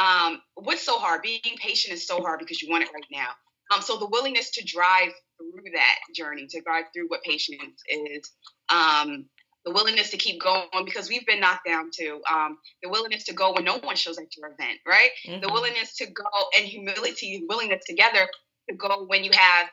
Um, 0.00 0.40
what's 0.54 0.82
so 0.82 0.98
hard? 0.98 1.22
Being 1.22 1.40
patient 1.58 1.94
is 1.94 2.06
so 2.06 2.20
hard 2.20 2.38
because 2.38 2.60
you 2.60 2.70
want 2.70 2.84
it 2.84 2.90
right 2.92 3.04
now. 3.10 3.28
Um, 3.74 3.82
so 3.82 3.98
the 3.98 4.06
willingness 4.06 4.50
to 4.52 4.64
drive 4.64 5.12
through 5.38 5.72
that 5.74 5.96
journey, 6.14 6.46
to 6.48 6.60
drive 6.60 6.84
through 6.94 7.08
what 7.08 7.22
patience 7.22 7.82
is. 7.88 8.30
Um, 8.68 9.26
the 9.64 9.72
willingness 9.72 10.10
to 10.10 10.16
keep 10.16 10.40
going 10.40 10.68
because 10.84 11.08
we've 11.08 11.26
been 11.26 11.40
knocked 11.40 11.66
down 11.66 11.90
too. 11.92 12.20
Um, 12.32 12.58
the 12.82 12.88
willingness 12.88 13.24
to 13.24 13.34
go 13.34 13.52
when 13.52 13.64
no 13.64 13.78
one 13.78 13.96
shows 13.96 14.16
at 14.16 14.36
your 14.36 14.52
event, 14.52 14.78
right? 14.86 15.10
Mm-hmm. 15.26 15.40
The 15.40 15.52
willingness 15.52 15.96
to 15.96 16.06
go 16.06 16.24
and 16.56 16.64
humility, 16.64 17.44
willingness 17.48 17.82
together 17.84 18.28
to 18.70 18.76
go 18.76 19.06
when 19.06 19.24
you 19.24 19.32
have 19.34 19.66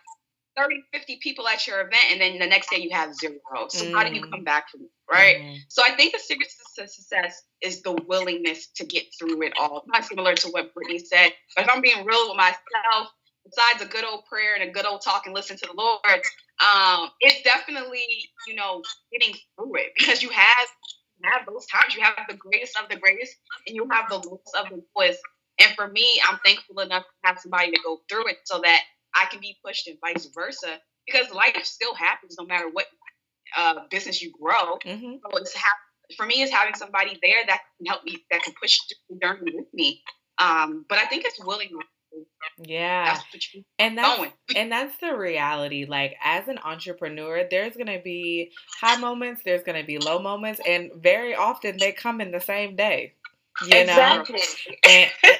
30, 0.57 0.83
50 0.93 1.19
people 1.21 1.47
at 1.47 1.65
your 1.65 1.79
event 1.79 2.05
and 2.11 2.21
then 2.21 2.39
the 2.39 2.47
next 2.47 2.69
day 2.69 2.77
you 2.77 2.89
have 2.91 3.15
zero. 3.15 3.39
So 3.69 3.85
mm. 3.85 3.93
how 3.93 4.07
do 4.07 4.13
you 4.13 4.21
come 4.21 4.43
back 4.43 4.69
from 4.69 4.81
it, 4.81 4.89
right? 5.11 5.37
Mm. 5.37 5.57
So 5.67 5.81
I 5.83 5.95
think 5.95 6.13
the 6.13 6.19
secret 6.19 6.49
to 6.77 6.87
success 6.87 7.43
is 7.61 7.81
the 7.81 7.93
willingness 8.07 8.67
to 8.75 8.85
get 8.85 9.05
through 9.17 9.41
it 9.43 9.53
all. 9.59 9.83
Not 9.87 10.05
similar 10.05 10.35
to 10.35 10.47
what 10.49 10.73
Brittany 10.73 10.99
said, 10.99 11.31
but 11.55 11.65
if 11.65 11.71
I'm 11.71 11.81
being 11.81 12.05
real 12.05 12.29
with 12.29 12.37
myself, 12.37 13.09
besides 13.43 13.81
a 13.81 13.85
good 13.85 14.05
old 14.05 14.25
prayer 14.25 14.55
and 14.55 14.69
a 14.69 14.71
good 14.71 14.85
old 14.85 15.01
talk 15.01 15.25
and 15.25 15.35
listen 15.35 15.57
to 15.57 15.67
the 15.67 15.73
Lord, 15.73 16.21
um, 16.61 17.09
it's 17.19 17.41
definitely, 17.43 18.05
you 18.47 18.55
know, 18.55 18.81
getting 19.11 19.35
through 19.55 19.75
it 19.75 19.91
because 19.97 20.21
you 20.21 20.29
have 20.29 20.67
you 21.21 21.29
have 21.31 21.45
those 21.45 21.65
times. 21.67 21.95
You 21.95 22.03
have 22.03 22.15
the 22.27 22.35
greatest 22.35 22.77
of 22.81 22.89
the 22.89 22.97
greatest 22.97 23.35
and 23.67 23.75
you 23.75 23.87
have 23.91 24.09
the 24.09 24.15
lowest 24.15 24.55
of 24.59 24.69
the 24.69 24.83
lowest. 24.95 25.19
And 25.59 25.71
for 25.75 25.87
me, 25.87 26.19
I'm 26.27 26.39
thankful 26.43 26.79
enough 26.79 27.03
to 27.03 27.27
have 27.27 27.39
somebody 27.39 27.71
to 27.71 27.79
go 27.83 28.01
through 28.09 28.27
it 28.27 28.37
so 28.45 28.59
that 28.61 28.81
I 29.15 29.25
can 29.25 29.39
be 29.39 29.57
pushed 29.65 29.87
and 29.87 29.97
vice 30.01 30.27
versa 30.33 30.79
because 31.05 31.31
life 31.31 31.63
still 31.63 31.93
happens 31.93 32.35
no 32.39 32.45
matter 32.45 32.69
what 32.71 32.85
uh, 33.57 33.81
business 33.89 34.21
you 34.21 34.31
grow. 34.39 34.77
Mm-hmm. 34.85 35.15
So 35.23 35.37
it's 35.37 35.55
ha- 35.55 36.15
for 36.17 36.25
me, 36.25 36.41
it's 36.41 36.51
having 36.51 36.75
somebody 36.75 37.17
there 37.21 37.43
that 37.47 37.61
can 37.77 37.85
help 37.85 38.03
me, 38.03 38.23
that 38.31 38.43
can 38.43 38.53
push 38.61 38.77
the 39.09 39.17
journey 39.21 39.51
with 39.53 39.67
me. 39.73 40.01
Um, 40.39 40.85
but 40.89 40.97
I 40.97 41.05
think 41.05 41.25
it's 41.25 41.43
willingness 41.43 41.85
yeah. 42.59 43.17
That's 43.31 43.47
and 43.79 43.97
that's 43.97 44.17
going. 44.17 44.31
and 44.55 44.71
that's 44.71 44.97
the 44.97 45.15
reality. 45.15 45.85
Like 45.85 46.15
as 46.23 46.47
an 46.47 46.59
entrepreneur, 46.63 47.47
there's 47.49 47.75
gonna 47.75 48.01
be 48.01 48.51
high 48.79 48.97
moments, 48.97 49.41
there's 49.43 49.63
gonna 49.63 49.83
be 49.83 49.97
low 49.97 50.19
moments, 50.19 50.61
and 50.67 50.91
very 50.95 51.35
often 51.35 51.77
they 51.79 51.91
come 51.91 52.21
in 52.21 52.31
the 52.31 52.41
same 52.41 52.75
day. 52.75 53.13
You 53.65 53.77
exactly. 53.77 54.35
know? 54.35 54.91
And, 54.91 55.11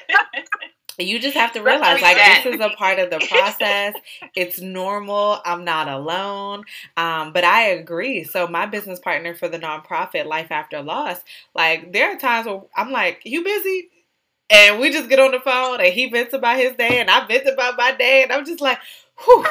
you 0.98 1.18
just 1.18 1.36
have 1.36 1.52
to 1.52 1.60
realize 1.60 2.00
like 2.00 2.16
this 2.16 2.54
is 2.54 2.60
a 2.60 2.70
part 2.70 2.98
of 2.98 3.10
the 3.10 3.18
process 3.28 3.94
it's 4.36 4.60
normal 4.60 5.40
i'm 5.44 5.64
not 5.64 5.88
alone 5.88 6.64
um, 6.96 7.32
but 7.32 7.44
i 7.44 7.68
agree 7.68 8.24
so 8.24 8.46
my 8.46 8.66
business 8.66 9.00
partner 9.00 9.34
for 9.34 9.48
the 9.48 9.58
nonprofit 9.58 10.26
life 10.26 10.50
after 10.50 10.82
loss 10.82 11.18
like 11.54 11.92
there 11.92 12.12
are 12.12 12.18
times 12.18 12.46
where 12.46 12.62
i'm 12.76 12.90
like 12.90 13.20
you 13.24 13.42
busy 13.42 13.90
and 14.50 14.80
we 14.80 14.90
just 14.90 15.08
get 15.08 15.18
on 15.18 15.32
the 15.32 15.40
phone 15.40 15.80
and 15.80 15.92
he 15.92 16.08
vents 16.10 16.34
about 16.34 16.58
his 16.58 16.76
day 16.76 17.00
and 17.00 17.10
I 17.10 17.26
vent 17.26 17.46
about 17.48 17.76
my 17.76 17.92
day 17.92 18.22
and 18.22 18.32
I'm 18.32 18.44
just 18.44 18.60
like, 18.60 18.78
whew. 19.24 19.44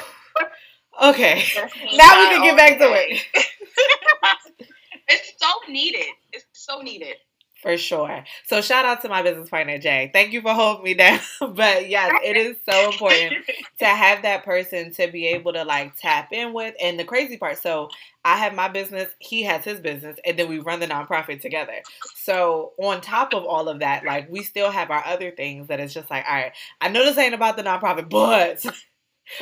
Okay. 1.02 1.44
now 1.94 2.20
we 2.20 2.28
can 2.30 2.44
get 2.44 2.58
back 2.58 2.78
to 2.78 2.94
it. 2.94 3.26
it's 5.08 5.34
so 5.38 5.48
needed. 5.68 6.06
It's 6.32 6.46
so 6.54 6.82
needed. 6.82 7.16
For 7.64 7.78
sure. 7.78 8.26
So 8.46 8.60
shout 8.60 8.84
out 8.84 9.02
to 9.04 9.10
my 9.10 9.24
business 9.24 9.50
partner 9.50 9.78
Jay. 9.78 10.12
Thank 10.12 10.34
you 10.34 10.42
for 10.42 10.54
holding 10.54 10.84
me 10.84 10.94
down. 10.96 11.22
but 11.40 11.90
yes, 11.90 12.12
it 12.24 12.36
is 12.36 12.58
so 12.70 12.92
important 12.92 13.46
to 13.80 13.86
have 13.86 14.24
that 14.24 14.44
person 14.44 14.92
to 14.96 15.10
be 15.10 15.28
able 15.28 15.54
to 15.54 15.64
like 15.64 15.96
tap 15.96 16.34
in 16.34 16.54
with. 16.54 16.76
And 16.82 17.00
the 17.00 17.06
crazy 17.06 17.38
part, 17.38 17.58
so 17.58 17.90
I 18.26 18.36
have 18.36 18.54
my 18.54 18.68
business, 18.68 19.10
he 19.20 19.44
has 19.44 19.64
his 19.64 19.80
business, 19.80 20.18
and 20.26 20.38
then 20.38 20.50
we 20.50 20.60
run 20.60 20.82
the 20.82 20.88
nonprofit 20.88 21.40
together. 21.40 21.82
So 22.16 22.74
on 22.78 23.00
top 23.00 23.34
of 23.34 23.46
all 23.46 23.70
of 23.70 23.80
that, 23.80 24.04
like 24.04 24.30
we 24.30 24.44
still 24.44 24.70
have 24.70 24.92
our 24.92 25.06
other 25.06 25.32
things 25.32 25.70
that 25.70 25.80
is 25.80 25.94
just 25.94 26.12
like, 26.12 26.26
all 26.28 26.36
right, 26.36 26.52
I 26.82 26.90
know 26.90 27.06
this 27.06 27.18
ain't 27.18 27.34
about 27.34 27.56
the 27.56 27.64
nonprofit, 27.64 28.10
but 28.10 28.66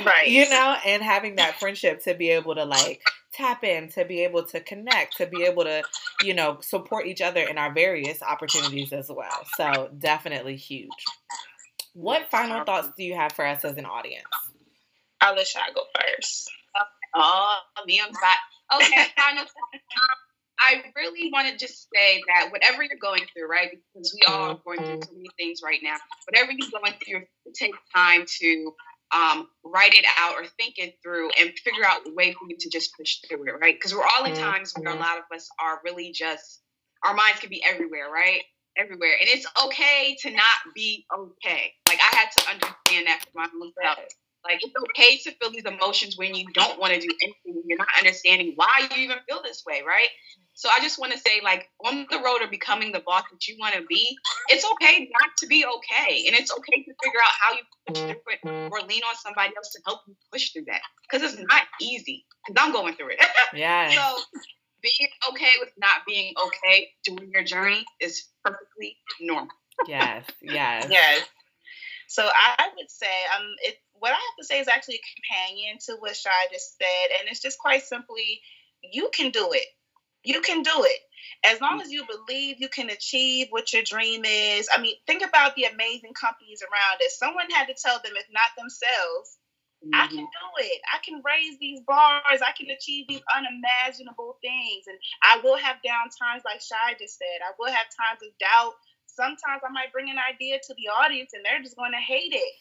right. 0.06 0.28
You 0.28 0.50
know, 0.50 0.76
and 0.86 1.04
having 1.04 1.36
that 1.36 1.60
friendship 1.60 2.04
to 2.04 2.14
be 2.14 2.30
able 2.32 2.56
to 2.56 2.66
like 2.66 3.02
tap 3.34 3.64
in 3.64 3.90
to 3.90 4.06
be 4.06 4.24
able 4.24 4.44
to 4.44 4.60
connect, 4.60 5.18
to 5.18 5.26
be 5.26 5.44
able 5.44 5.64
to, 5.64 5.84
you 6.24 6.34
know, 6.34 6.58
support 6.62 7.08
each 7.08 7.22
other 7.22 7.42
in 7.42 7.58
our 7.58 7.74
various 7.74 8.22
opportunities 8.22 8.92
as 8.94 9.10
well. 9.10 9.46
So 9.56 9.90
definitely 9.98 10.58
huge. 10.58 10.90
What 11.94 12.30
final 12.30 12.64
thoughts 12.64 12.90
do 12.98 13.04
you 13.04 13.16
have 13.16 13.34
for 13.34 13.46
us 13.46 13.66
as 13.66 13.78
an 13.78 13.86
audience? 13.86 14.26
I'll 15.20 15.36
let 15.36 15.48
Shy 15.48 15.60
go 15.74 15.82
first. 16.00 16.50
Oh, 17.14 17.60
me, 17.86 18.02
I'm 18.04 18.12
back. 18.14 18.40
Okay, 18.74 19.06
final. 19.18 19.46
I 20.60 20.84
really 20.96 21.32
want 21.32 21.48
to 21.48 21.58
just 21.58 21.88
say 21.94 22.22
that 22.28 22.52
whatever 22.52 22.84
you're 22.84 22.98
going 23.02 23.24
through, 23.34 23.50
right? 23.50 23.72
Because 23.94 24.16
we 24.16 24.22
all 24.28 24.52
are 24.52 24.60
going 24.64 24.78
through 24.78 24.88
mm-hmm. 24.88 25.02
so 25.02 25.14
many 25.14 25.30
things 25.38 25.62
right 25.64 25.80
now. 25.82 25.96
Whatever 26.30 26.52
you're 26.52 26.70
going 26.72 26.94
through, 27.06 27.24
take 27.54 27.74
time 27.94 28.26
to 28.40 28.74
um, 29.14 29.48
write 29.64 29.94
it 29.94 30.06
out 30.18 30.36
or 30.36 30.46
think 30.46 30.76
it 30.78 30.96
through 31.04 31.30
and 31.40 31.52
figure 31.60 31.84
out 31.86 32.08
a 32.08 32.14
way 32.14 32.34
for 32.34 32.50
you 32.50 32.58
to 32.58 32.70
just 32.70 32.96
push 32.98 33.18
through 33.28 33.46
it, 33.48 33.52
right? 33.60 33.76
Because 33.76 33.94
we're 33.94 34.04
all 34.04 34.26
in 34.26 34.34
mm-hmm. 34.34 34.44
times 34.44 34.74
where 34.78 34.94
a 34.94 34.98
lot 34.98 35.18
of 35.18 35.24
us 35.36 35.50
are 35.60 35.82
really 35.84 36.12
just, 36.12 36.62
our 37.06 37.14
minds 37.14 37.40
can 37.40 37.50
be 37.50 37.64
everywhere, 37.64 38.10
right? 38.12 38.42
Everywhere. 38.78 39.14
And 39.20 39.30
it's 39.30 39.46
okay 39.66 40.16
to 40.22 40.32
not 40.32 40.74
be 40.74 41.06
okay. 41.14 41.74
Like 41.88 42.00
I 42.00 42.16
had 42.16 42.32
to 42.38 42.50
understand 42.50 43.08
that 43.08 43.22
for 43.24 43.40
my 43.40 43.48
own 43.62 43.72
self. 43.82 44.00
Like 44.44 44.60
it's 44.62 44.74
okay 44.76 45.18
to 45.18 45.32
feel 45.38 45.52
these 45.52 45.66
emotions 45.66 46.18
when 46.18 46.34
you 46.36 46.48
don't 46.54 46.80
want 46.80 46.94
to 46.94 47.00
do 47.00 47.10
anything. 47.22 47.36
And 47.46 47.64
you're 47.66 47.78
not 47.78 47.88
understanding 47.98 48.54
why 48.56 48.88
you 48.90 49.04
even 49.04 49.18
feel 49.28 49.42
this 49.44 49.64
way, 49.66 49.82
right? 49.86 50.08
So 50.54 50.70
I 50.70 50.80
just 50.82 51.00
want 51.00 51.12
to 51.14 51.18
say, 51.18 51.42
like, 51.44 51.70
on 51.86 52.06
the 52.12 52.20
road 52.20 52.42
of 52.44 52.52
becoming 52.52 52.92
the 52.92 53.00
boss 53.00 53.24
that 53.32 53.48
you 53.48 53.56
want 53.60 53.74
to 53.76 53.84
be, 53.88 54.16
it's 54.50 54.66
okay 54.74 55.10
not 55.12 55.30
to 55.40 55.48
be 55.48 55.66
okay. 55.66 56.26
And 56.28 56.36
it's 56.36 56.52
okay 56.52 56.84
to 56.84 56.94
figure 57.04 57.20
out 57.24 57.32
how 57.40 57.54
you 57.54 57.60
push 57.88 57.98
through 58.00 58.60
it 58.60 58.72
or 58.72 58.88
lean 58.88 59.02
on 59.02 59.16
somebody 59.16 59.54
else 59.56 59.72
to 59.72 59.82
help 59.86 60.02
you 60.08 60.16
push 60.32 60.52
through 60.52 60.66
that. 60.68 60.82
Because 61.10 61.34
it's 61.34 61.42
not 61.42 61.64
easy. 61.82 62.26
Because 62.46 62.64
I'm 62.64 62.74
going 62.74 62.96
through 62.96 63.12
it. 63.12 63.20
Yeah. 63.54 63.90
so 63.90 64.22
being 64.82 65.10
okay 65.30 65.52
with 65.60 65.70
not 65.78 66.06
being 66.08 66.34
okay 66.46 66.90
during 67.06 67.32
your 67.32 67.44
journey 67.44 67.86
is 68.00 68.28
perfectly 68.44 68.98
normal. 69.20 69.50
yes, 69.88 70.26
yes. 70.42 70.88
Yes. 70.92 71.22
So 72.08 72.24
I 72.28 72.70
would 72.76 72.92
say 72.92 73.08
um 73.38 73.48
it 73.64 73.78
what 74.02 74.12
I 74.12 74.16
have 74.16 74.38
to 74.40 74.46
say 74.46 74.60
is 74.60 74.68
actually 74.68 75.00
a 75.00 75.10
companion 75.16 75.78
to 75.86 75.96
what 76.00 76.16
Shy 76.16 76.30
just 76.52 76.78
said. 76.78 77.18
And 77.20 77.30
it's 77.30 77.42
just 77.42 77.58
quite 77.58 77.84
simply, 77.84 78.42
you 78.84 79.10
can 79.14 79.32
do 79.32 79.50
it 79.54 79.68
you 80.24 80.42
can 80.42 80.64
do 80.64 80.72
it. 80.76 81.00
As 81.46 81.62
long 81.62 81.82
as 81.82 81.92
you 81.92 82.04
believe 82.06 82.58
you 82.60 82.70
can 82.70 82.90
achieve 82.90 83.48
what 83.50 83.74
your 83.74 83.84
dream 83.84 84.26
is. 84.26 84.68
I 84.74 84.82
mean, 84.82 84.96
think 85.08 85.24
about 85.26 85.56
the 85.56 85.66
amazing 85.66 86.14
companies 86.14 86.62
around 86.62 87.02
us. 87.06 87.18
Someone 87.18 87.50
had 87.50 87.66
to 87.68 87.76
tell 87.78 87.98
them, 88.04 88.14
if 88.16 88.26
not 88.34 88.54
themselves, 88.58 89.38
mm-hmm. 89.86 89.94
I 89.94 90.08
can 90.08 90.26
do 90.26 90.48
it. 90.58 90.82
I 90.94 90.98
can 91.06 91.22
raise 91.26 91.58
these 91.60 91.82
bars. 91.86 92.42
I 92.42 92.54
can 92.58 92.70
achieve 92.70 93.06
these 93.08 93.22
unimaginable 93.34 94.38
things. 94.42 94.86
And 94.86 94.98
I 95.22 95.42
will 95.44 95.58
have 95.58 95.82
down 95.86 96.10
times, 96.14 96.42
like 96.46 96.62
Shy 96.62 96.98
just 97.00 97.18
said. 97.18 97.42
I 97.42 97.54
will 97.58 97.72
have 97.72 97.90
times 97.94 98.22
of 98.22 98.34
doubt. 98.38 98.74
Sometimes 99.06 99.62
I 99.66 99.70
might 99.74 99.94
bring 99.94 100.10
an 100.10 100.22
idea 100.22 100.58
to 100.58 100.74
the 100.74 100.90
audience 100.90 101.34
and 101.34 101.46
they're 101.46 101.62
just 101.62 101.78
going 101.78 101.94
to 101.94 102.02
hate 102.02 102.34
it. 102.34 102.54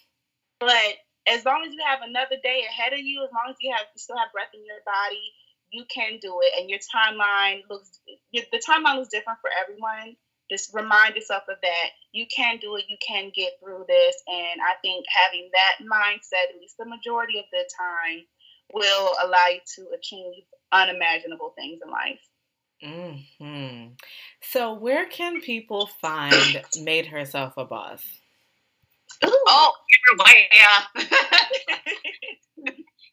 But 0.61 1.01
as 1.31 1.45
long 1.45 1.65
as 1.67 1.73
you 1.73 1.81
have 1.87 2.03
another 2.03 2.37
day 2.43 2.65
ahead 2.69 2.93
of 2.93 3.01
you, 3.01 3.23
as 3.23 3.31
long 3.33 3.51
as 3.51 3.57
you 3.61 3.71
have 3.73 3.87
you 3.95 3.99
still 3.99 4.19
have 4.19 4.33
breath 4.33 4.53
in 4.53 4.67
your 4.67 4.83
body, 4.85 5.23
you 5.71 5.85
can 5.87 6.19
do 6.21 6.41
it, 6.43 6.53
and 6.59 6.69
your 6.69 6.81
timeline 6.83 7.63
looks 7.71 8.01
the 8.33 8.63
timeline 8.67 8.97
looks 8.97 9.09
different 9.09 9.39
for 9.41 9.51
everyone. 9.55 10.17
Just 10.51 10.75
remind 10.75 11.15
yourself 11.15 11.45
of 11.49 11.57
that. 11.63 11.89
You 12.11 12.27
can 12.27 12.59
do 12.59 12.75
it. 12.75 12.87
You 12.89 12.97
can 13.07 13.31
get 13.33 13.53
through 13.63 13.85
this, 13.87 14.17
and 14.27 14.61
I 14.61 14.75
think 14.83 15.07
having 15.09 15.49
that 15.55 15.79
mindset, 15.87 16.51
at 16.51 16.61
least 16.61 16.75
the 16.77 16.87
majority 16.87 17.39
of 17.39 17.45
the 17.53 17.71
time, 17.79 18.27
will 18.73 19.11
allow 19.23 19.47
you 19.53 19.61
to 19.77 19.97
achieve 19.97 20.43
unimaginable 20.73 21.55
things 21.57 21.79
in 21.85 21.91
life. 21.91 22.21
Hmm. 23.39 23.93
So, 24.41 24.73
where 24.75 25.07
can 25.07 25.41
people 25.41 25.87
find 26.01 26.63
"Made 26.83 27.07
Herself 27.07 27.55
a 27.57 27.65
Boss"? 27.65 28.03
Ooh. 29.25 29.45
Oh, 29.47 29.73
yeah. 30.53 31.05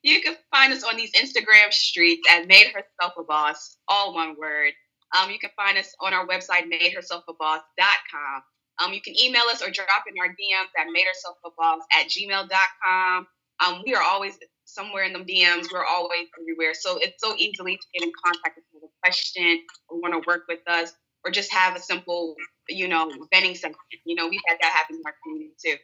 You 0.08 0.22
can 0.22 0.38
find 0.52 0.72
us 0.72 0.84
on 0.84 0.96
these 0.96 1.12
Instagram 1.12 1.74
streets 1.74 2.26
at 2.32 2.48
Made 2.48 2.67
Herself 2.67 3.13
a 3.20 3.24
Boss, 3.24 3.78
all 3.89 4.13
one 4.13 4.38
word. 4.39 4.72
Um, 5.17 5.30
you 5.32 5.38
can 5.38 5.50
find 5.58 5.78
us 5.78 5.93
on 6.00 6.13
our 6.13 6.26
website, 6.26 6.72
madeherselfaboss.com. 6.72 8.43
Um, 8.80 8.93
you 8.93 9.02
can 9.02 9.20
email 9.20 9.43
us 9.52 9.62
or 9.62 9.70
drop 9.70 10.04
in 10.08 10.13
our 10.22 10.30
DMs 10.30 10.72
at 10.80 10.88
madeherselfaboss 10.88 11.80
at 12.00 12.08
gmail.com. 12.08 13.28
Um, 13.60 13.84
we 13.86 13.96
are 13.96 14.04
always 14.04 14.38
somewhere 14.65 15.04
in 15.04 15.12
the 15.13 15.20
DMs. 15.20 15.65
We're 15.74 15.86
always 15.86 16.28
everywhere. 16.39 16.74
So 16.74 16.98
it's 17.00 17.22
so 17.22 17.36
easily 17.38 17.76
to 17.76 17.84
get 17.93 18.04
in 18.04 18.12
contact 18.24 18.60
with 18.74 18.84
a 18.84 18.93
question 19.04 19.62
or 19.89 20.00
want 20.00 20.13
to 20.13 20.26
work 20.28 20.43
with 20.48 20.60
us 20.67 20.93
or 21.25 21.32
just 21.32 21.51
have 21.51 21.75
a 21.75 21.80
simple, 21.80 22.36
you 22.69 22.88
know, 22.88 23.12
venting 23.34 23.56
session. 23.56 23.75
You 24.06 24.15
know, 24.15 24.27
we've 24.27 24.41
had 24.47 24.58
that 24.62 24.71
happen 24.71 24.97
in 24.97 25.01
our 25.06 25.15
community 25.23 25.53
too. 25.63 25.75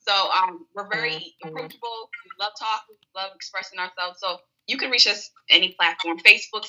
So 0.00 0.12
um, 0.12 0.66
we're 0.74 0.88
very 0.88 1.34
approachable. 1.44 2.08
We 2.24 2.30
love 2.40 2.52
talking. 2.58 2.96
We 2.96 3.20
love 3.20 3.32
expressing 3.34 3.78
ourselves. 3.78 4.18
So 4.20 4.38
you 4.66 4.78
can 4.78 4.90
reach 4.90 5.06
us 5.06 5.30
any 5.50 5.74
platform, 5.78 6.18
Facebook, 6.18 6.64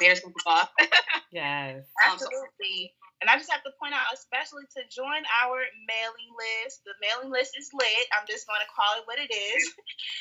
Mayors 0.00 0.20
with 0.24 0.34
Boss. 0.44 0.66
yes. 1.32 1.84
Absolutely. 2.04 2.94
And 3.22 3.30
I 3.30 3.38
just 3.38 3.52
have 3.54 3.62
to 3.62 3.70
point 3.78 3.94
out, 3.94 4.10
especially 4.10 4.66
to 4.74 4.82
join 4.90 5.22
our 5.46 5.62
mailing 5.86 6.30
list. 6.34 6.82
The 6.82 6.98
mailing 6.98 7.30
list 7.30 7.54
is 7.54 7.70
lit. 7.70 8.10
I'm 8.10 8.26
just 8.26 8.50
going 8.50 8.58
to 8.58 8.70
call 8.74 8.98
it 8.98 9.06
what 9.06 9.22
it 9.22 9.30
is. 9.30 9.62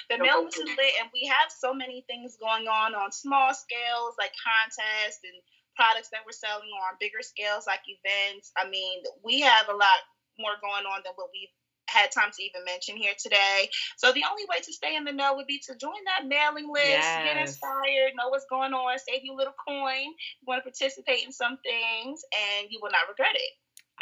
The 0.10 0.20
mailing 0.20 0.52
list 0.52 0.60
is 0.60 0.70
lit, 0.76 0.94
and 1.00 1.08
we 1.16 1.24
have 1.32 1.48
so 1.48 1.74
many 1.74 2.04
things 2.04 2.36
going 2.36 2.68
on 2.68 2.94
on 2.94 3.16
small 3.16 3.56
scales, 3.56 4.20
like 4.20 4.36
contests 4.36 5.24
and 5.24 5.40
products 5.76 6.10
that 6.12 6.22
we're 6.26 6.36
selling 6.36 6.70
on 6.88 7.00
bigger 7.00 7.22
scales, 7.22 7.66
like 7.68 7.82
events. 7.88 8.52
I 8.58 8.70
mean, 8.70 9.04
we 9.24 9.42
have 9.42 9.70
a 9.70 9.76
lot 9.76 10.00
more 10.40 10.56
going 10.62 10.86
on 10.86 11.02
than 11.04 11.14
what 11.16 11.30
we've 11.34 11.52
had 11.92 12.12
time 12.12 12.32
to 12.32 12.44
even 12.44 12.64
mention 12.64 12.96
here 12.96 13.14
today. 13.20 13.68
So 13.98 14.12
the 14.12 14.24
only 14.24 14.44
way 14.48 14.64
to 14.64 14.72
stay 14.72 14.96
in 14.96 15.04
the 15.04 15.12
know 15.12 15.36
would 15.36 15.48
be 15.48 15.60
to 15.68 15.76
join 15.76 16.00
that 16.08 16.28
mailing 16.28 16.72
list, 16.72 16.88
yes. 16.88 17.26
get 17.26 17.38
inspired, 17.38 18.16
know 18.16 18.30
what's 18.30 18.48
going 18.50 18.74
on, 18.74 18.98
save 19.00 19.24
you 19.24 19.34
a 19.34 19.40
little 19.40 19.56
coin. 19.68 20.08
You 20.40 20.46
want 20.48 20.64
to 20.64 20.68
participate 20.68 21.26
in 21.26 21.32
some 21.32 21.58
things, 21.60 22.24
and 22.32 22.68
you 22.72 22.80
will 22.82 22.92
not 22.92 23.12
regret 23.12 23.36
it. 23.36 23.52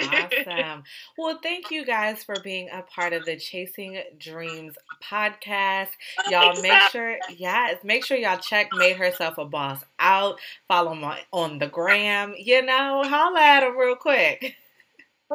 Awesome. 0.02 0.84
Well, 1.18 1.40
thank 1.42 1.72
you 1.72 1.86
guys 1.86 2.24
for 2.24 2.36
being 2.44 2.70
a 2.72 2.82
part 2.82 3.14
of 3.14 3.26
the 3.26 3.36
Chasing 3.38 4.02
Dreams 4.18 4.76
podcast. 5.04 5.90
Y'all 6.30 6.60
make 6.62 6.82
sure, 6.92 7.18
yes, 7.36 7.84
make 7.84 8.06
sure 8.06 8.18
y'all 8.18 8.38
check 8.38 8.70
Made 8.74 8.96
Herself 8.96 9.38
a 9.38 9.46
Boss 9.46 9.84
out. 10.00 10.40
Follow 10.68 10.96
them 10.96 11.12
on 11.34 11.60
the 11.60 11.68
gram. 11.68 12.34
You 12.38 12.62
know, 12.62 13.04
holla 13.06 13.42
at 13.42 13.60
them 13.62 13.78
real 13.78 13.96
quick. 13.96 14.56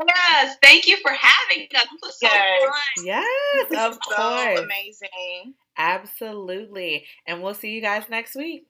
Yes, 0.07 0.57
thank 0.61 0.89
you 0.89 0.97
for 0.97 1.13
having 1.13 1.69
us. 1.75 1.85
It 1.85 2.01
was 2.03 2.19
so 2.19 2.27
yes. 2.27 2.63
fun. 2.63 3.07
Yes, 3.07 3.67
of 3.87 3.95
so 3.95 4.17
course. 4.17 4.61
Amazing. 4.61 5.55
Absolutely. 5.77 7.07
And 7.27 7.43
we'll 7.43 7.55
see 7.55 7.71
you 7.71 7.81
guys 7.81 8.05
next 8.09 8.35
week. 8.35 8.67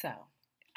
So, 0.00 0.10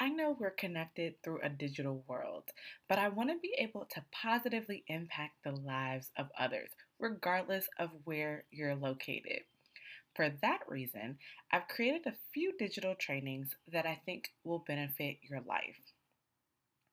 I 0.02 0.08
know 0.08 0.36
we're 0.36 0.50
connected 0.50 1.14
through 1.22 1.42
a 1.44 1.48
digital 1.48 2.02
world, 2.08 2.50
but 2.88 2.98
I 2.98 3.06
want 3.08 3.30
to 3.30 3.38
be 3.38 3.54
able 3.56 3.84
to 3.84 4.04
positively 4.10 4.82
impact 4.88 5.34
the 5.44 5.52
lives 5.52 6.10
of 6.16 6.26
others, 6.36 6.70
regardless 6.98 7.68
of 7.78 7.90
where 8.02 8.42
you're 8.50 8.74
located. 8.74 9.42
For 10.16 10.28
that 10.42 10.62
reason, 10.66 11.18
I've 11.52 11.68
created 11.68 12.08
a 12.08 12.16
few 12.34 12.52
digital 12.58 12.96
trainings 12.96 13.54
that 13.72 13.86
I 13.86 14.00
think 14.04 14.32
will 14.42 14.64
benefit 14.66 15.18
your 15.22 15.40
life. 15.42 15.78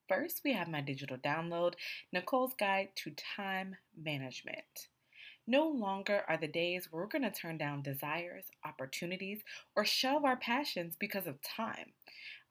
First, 0.08 0.42
we 0.46 0.54
have 0.54 0.68
my 0.68 0.82
digital 0.82 1.18
download, 1.18 1.74
Nicole's 2.14 2.54
Guide 2.60 2.90
to 2.98 3.16
Time 3.36 3.76
Management. 4.00 4.88
No 5.48 5.68
longer 5.68 6.24
are 6.28 6.38
the 6.38 6.48
days 6.48 6.90
where 6.92 7.02
we're 7.02 7.08
going 7.10 7.24
to 7.24 7.32
turn 7.32 7.58
down 7.58 7.82
desires, 7.82 8.46
opportunities, 8.64 9.42
or 9.76 9.84
shelve 9.84 10.24
our 10.24 10.38
passions 10.38 10.96
because 11.00 11.26
of 11.26 11.42
time. 11.42 11.94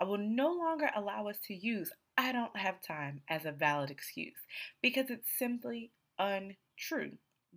I 0.00 0.04
will 0.04 0.18
no 0.18 0.52
longer 0.52 0.90
allow 0.94 1.28
us 1.28 1.38
to 1.46 1.54
use 1.54 1.92
I 2.16 2.32
don't 2.32 2.56
have 2.56 2.80
time 2.82 3.22
as 3.28 3.44
a 3.44 3.52
valid 3.52 3.90
excuse 3.90 4.38
because 4.82 5.08
it's 5.08 5.30
simply 5.38 5.92
untrue. 6.18 7.12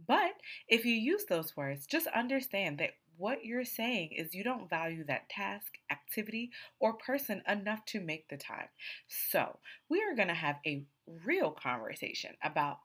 But 0.07 0.33
if 0.67 0.85
you 0.85 0.93
use 0.93 1.25
those 1.25 1.57
words, 1.57 1.85
just 1.87 2.07
understand 2.07 2.77
that 2.77 2.91
what 3.17 3.43
you're 3.43 3.65
saying 3.65 4.11
is 4.13 4.33
you 4.33 4.43
don't 4.43 4.69
value 4.69 5.03
that 5.05 5.29
task, 5.29 5.73
activity, 5.91 6.51
or 6.79 6.93
person 6.93 7.43
enough 7.47 7.85
to 7.85 7.99
make 7.99 8.27
the 8.29 8.37
time. 8.37 8.69
So, 9.07 9.59
we 9.89 10.01
are 10.01 10.15
going 10.15 10.29
to 10.29 10.33
have 10.33 10.57
a 10.65 10.85
real 11.25 11.51
conversation 11.51 12.31
about 12.43 12.77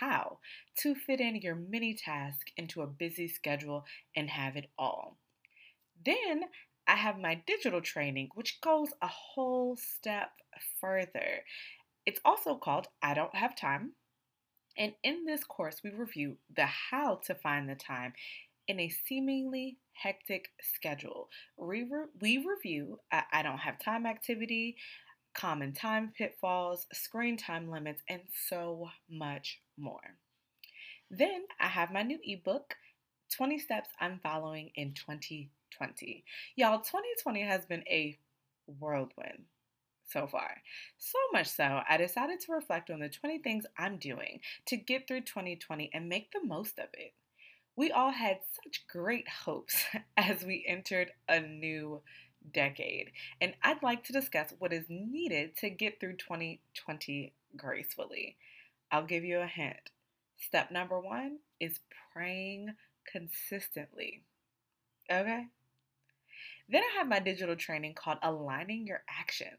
how 0.00 0.38
to 0.78 0.94
fit 0.94 1.20
in 1.20 1.36
your 1.36 1.54
mini 1.54 1.94
task 1.94 2.48
into 2.56 2.82
a 2.82 2.86
busy 2.86 3.28
schedule 3.28 3.84
and 4.16 4.30
have 4.30 4.56
it 4.56 4.70
all. 4.78 5.18
Then 6.04 6.44
I 6.86 6.96
have 6.96 7.18
my 7.18 7.42
digital 7.46 7.80
training, 7.80 8.28
which 8.34 8.60
goes 8.60 8.90
a 9.00 9.06
whole 9.06 9.76
step 9.76 10.30
further. 10.80 11.44
It's 12.06 12.20
also 12.24 12.56
called 12.56 12.88
I 13.02 13.14
Don't 13.14 13.34
Have 13.34 13.56
Time. 13.56 13.92
And 14.76 14.92
in 15.02 15.24
this 15.24 15.44
course, 15.44 15.80
we 15.82 15.90
review 15.90 16.36
the 16.54 16.66
how 16.66 17.20
to 17.26 17.34
find 17.34 17.68
the 17.68 17.74
time 17.74 18.12
in 18.66 18.80
a 18.80 18.88
seemingly 18.88 19.78
hectic 19.92 20.48
schedule. 20.60 21.28
We, 21.56 21.82
re- 21.82 22.08
we 22.20 22.38
review 22.38 22.98
uh, 23.12 23.22
I 23.32 23.42
don't 23.42 23.58
have 23.58 23.78
time 23.78 24.04
activity, 24.04 24.76
common 25.34 25.72
time 25.72 26.12
pitfalls, 26.16 26.86
screen 26.92 27.36
time 27.36 27.70
limits, 27.70 28.02
and 28.08 28.22
so 28.48 28.88
much 29.10 29.60
more. 29.78 30.18
Then 31.10 31.44
I 31.60 31.68
have 31.68 31.92
my 31.92 32.02
new 32.02 32.18
ebook, 32.24 32.74
20 33.36 33.58
Steps 33.58 33.90
I'm 34.00 34.20
Following 34.22 34.70
in 34.74 34.94
2020. 35.78 36.24
Y'all, 36.56 36.78
2020 36.78 37.42
has 37.42 37.66
been 37.66 37.84
a 37.88 38.18
whirlwind 38.78 39.44
so 40.10 40.26
far. 40.26 40.50
So 40.98 41.18
much 41.32 41.48
so, 41.48 41.80
I 41.88 41.96
decided 41.96 42.40
to 42.40 42.52
reflect 42.52 42.90
on 42.90 43.00
the 43.00 43.08
20 43.08 43.38
things 43.38 43.64
I'm 43.78 43.96
doing 43.96 44.40
to 44.66 44.76
get 44.76 45.06
through 45.06 45.22
2020 45.22 45.90
and 45.92 46.08
make 46.08 46.30
the 46.32 46.44
most 46.44 46.78
of 46.78 46.88
it. 46.92 47.14
We 47.76 47.90
all 47.90 48.12
had 48.12 48.38
such 48.62 48.86
great 48.86 49.28
hopes 49.28 49.84
as 50.16 50.44
we 50.44 50.64
entered 50.66 51.10
a 51.28 51.40
new 51.40 52.02
decade, 52.52 53.10
and 53.40 53.54
I'd 53.62 53.82
like 53.82 54.04
to 54.04 54.12
discuss 54.12 54.52
what 54.58 54.72
is 54.72 54.84
needed 54.88 55.56
to 55.58 55.70
get 55.70 55.98
through 55.98 56.16
2020 56.16 57.32
gracefully. 57.56 58.36
I'll 58.92 59.06
give 59.06 59.24
you 59.24 59.40
a 59.40 59.46
hint. 59.46 59.90
Step 60.36 60.70
number 60.70 61.00
one 61.00 61.38
is 61.58 61.80
praying 62.12 62.74
consistently. 63.10 64.22
Okay? 65.10 65.46
Then 66.68 66.82
I 66.82 66.98
have 66.98 67.08
my 67.08 67.18
digital 67.18 67.56
training 67.56 67.94
called 67.94 68.18
Aligning 68.22 68.86
Your 68.86 69.02
Actions. 69.08 69.58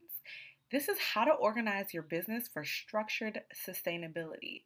This 0.71 0.89
is 0.89 0.97
how 0.99 1.23
to 1.25 1.31
organize 1.31 1.93
your 1.93 2.03
business 2.03 2.47
for 2.47 2.65
structured 2.65 3.41
sustainability. 3.53 4.63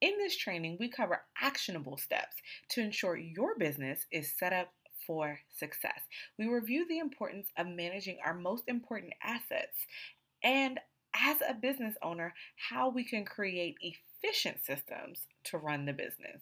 In 0.00 0.16
this 0.18 0.36
training, 0.36 0.78
we 0.80 0.88
cover 0.88 1.22
actionable 1.40 1.98
steps 1.98 2.36
to 2.70 2.80
ensure 2.80 3.16
your 3.16 3.58
business 3.58 4.06
is 4.10 4.32
set 4.36 4.52
up 4.52 4.72
for 5.06 5.38
success. 5.54 6.00
We 6.38 6.46
review 6.46 6.88
the 6.88 6.98
importance 6.98 7.48
of 7.58 7.66
managing 7.66 8.18
our 8.24 8.34
most 8.34 8.64
important 8.68 9.12
assets 9.22 9.86
and, 10.42 10.80
as 11.14 11.36
a 11.46 11.54
business 11.54 11.94
owner, 12.02 12.32
how 12.70 12.88
we 12.88 13.04
can 13.04 13.24
create 13.24 13.76
efficient 13.80 14.64
systems 14.64 15.26
to 15.44 15.58
run 15.58 15.84
the 15.84 15.92
business. 15.92 16.40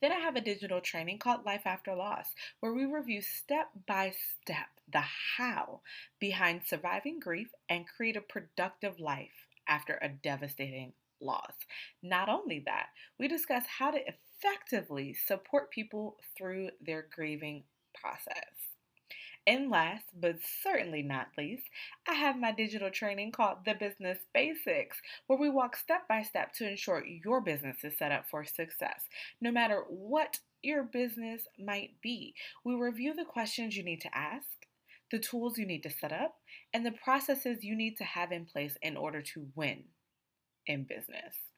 Then 0.00 0.12
I 0.12 0.18
have 0.20 0.36
a 0.36 0.40
digital 0.40 0.80
training 0.80 1.18
called 1.18 1.44
Life 1.44 1.62
After 1.64 1.94
Loss, 1.94 2.26
where 2.60 2.72
we 2.72 2.84
review 2.84 3.22
step 3.22 3.68
by 3.86 4.12
step 4.42 4.68
the 4.92 5.02
how 5.36 5.80
behind 6.18 6.62
surviving 6.66 7.18
grief 7.20 7.48
and 7.68 7.86
create 7.86 8.16
a 8.16 8.20
productive 8.20 9.00
life 9.00 9.46
after 9.68 9.98
a 10.02 10.08
devastating 10.08 10.92
loss. 11.20 11.54
Not 12.02 12.28
only 12.28 12.62
that, 12.66 12.88
we 13.18 13.28
discuss 13.28 13.64
how 13.66 13.90
to 13.92 14.00
effectively 14.06 15.14
support 15.14 15.70
people 15.70 16.16
through 16.36 16.70
their 16.80 17.06
grieving 17.14 17.64
process. 17.94 18.61
And 19.44 19.70
last 19.70 20.04
but 20.14 20.36
certainly 20.62 21.02
not 21.02 21.28
least, 21.36 21.64
I 22.08 22.14
have 22.14 22.38
my 22.38 22.52
digital 22.52 22.90
training 22.90 23.32
called 23.32 23.58
The 23.64 23.74
Business 23.74 24.18
Basics, 24.32 24.98
where 25.26 25.38
we 25.38 25.50
walk 25.50 25.74
step 25.74 26.06
by 26.08 26.22
step 26.22 26.52
to 26.54 26.68
ensure 26.70 27.04
your 27.04 27.40
business 27.40 27.78
is 27.82 27.98
set 27.98 28.12
up 28.12 28.26
for 28.30 28.44
success, 28.44 29.02
no 29.40 29.50
matter 29.50 29.82
what 29.88 30.38
your 30.62 30.84
business 30.84 31.48
might 31.58 32.00
be. 32.00 32.34
We 32.64 32.74
review 32.74 33.14
the 33.14 33.24
questions 33.24 33.76
you 33.76 33.82
need 33.82 34.00
to 34.02 34.16
ask, 34.16 34.46
the 35.10 35.18
tools 35.18 35.58
you 35.58 35.66
need 35.66 35.82
to 35.82 35.90
set 35.90 36.12
up, 36.12 36.36
and 36.72 36.86
the 36.86 36.92
processes 36.92 37.64
you 37.64 37.74
need 37.74 37.96
to 37.96 38.04
have 38.04 38.30
in 38.30 38.46
place 38.46 38.76
in 38.80 38.96
order 38.96 39.22
to 39.22 39.48
win 39.56 39.84
in 40.68 40.84
business. 40.84 41.51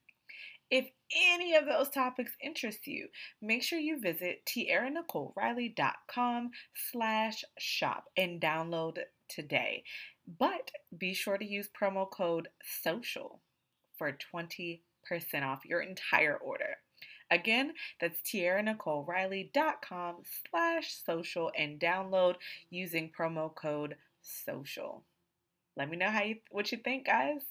If 0.70 0.86
any 1.14 1.54
of 1.54 1.66
those 1.66 1.90
topics 1.90 2.32
interest 2.42 2.86
you, 2.86 3.08
make 3.40 3.62
sure 3.62 3.78
you 3.78 4.00
visit 4.00 4.42
tiaranicoleriley.com 4.46 6.50
slash 6.90 7.44
shop 7.58 8.04
and 8.16 8.40
download 8.40 8.98
today. 9.28 9.84
But 10.38 10.70
be 10.96 11.12
sure 11.14 11.38
to 11.38 11.44
use 11.44 11.68
promo 11.68 12.08
code 12.10 12.48
SOCIAL 12.84 13.40
for 13.96 14.16
20% 14.34 14.80
off 15.42 15.64
your 15.64 15.80
entire 15.80 16.36
order. 16.36 16.78
Again, 17.30 17.74
that's 18.00 18.20
tiaranicoleriley.com 18.22 20.16
slash 20.50 20.96
social 21.04 21.52
and 21.56 21.78
download 21.78 22.34
using 22.70 23.12
promo 23.16 23.54
code 23.54 23.94
SOCIAL. 24.22 25.02
Let 25.76 25.90
me 25.90 25.96
know 25.96 26.10
how 26.10 26.22
you, 26.22 26.36
what 26.50 26.72
you 26.72 26.78
think, 26.78 27.06
guys. 27.06 27.44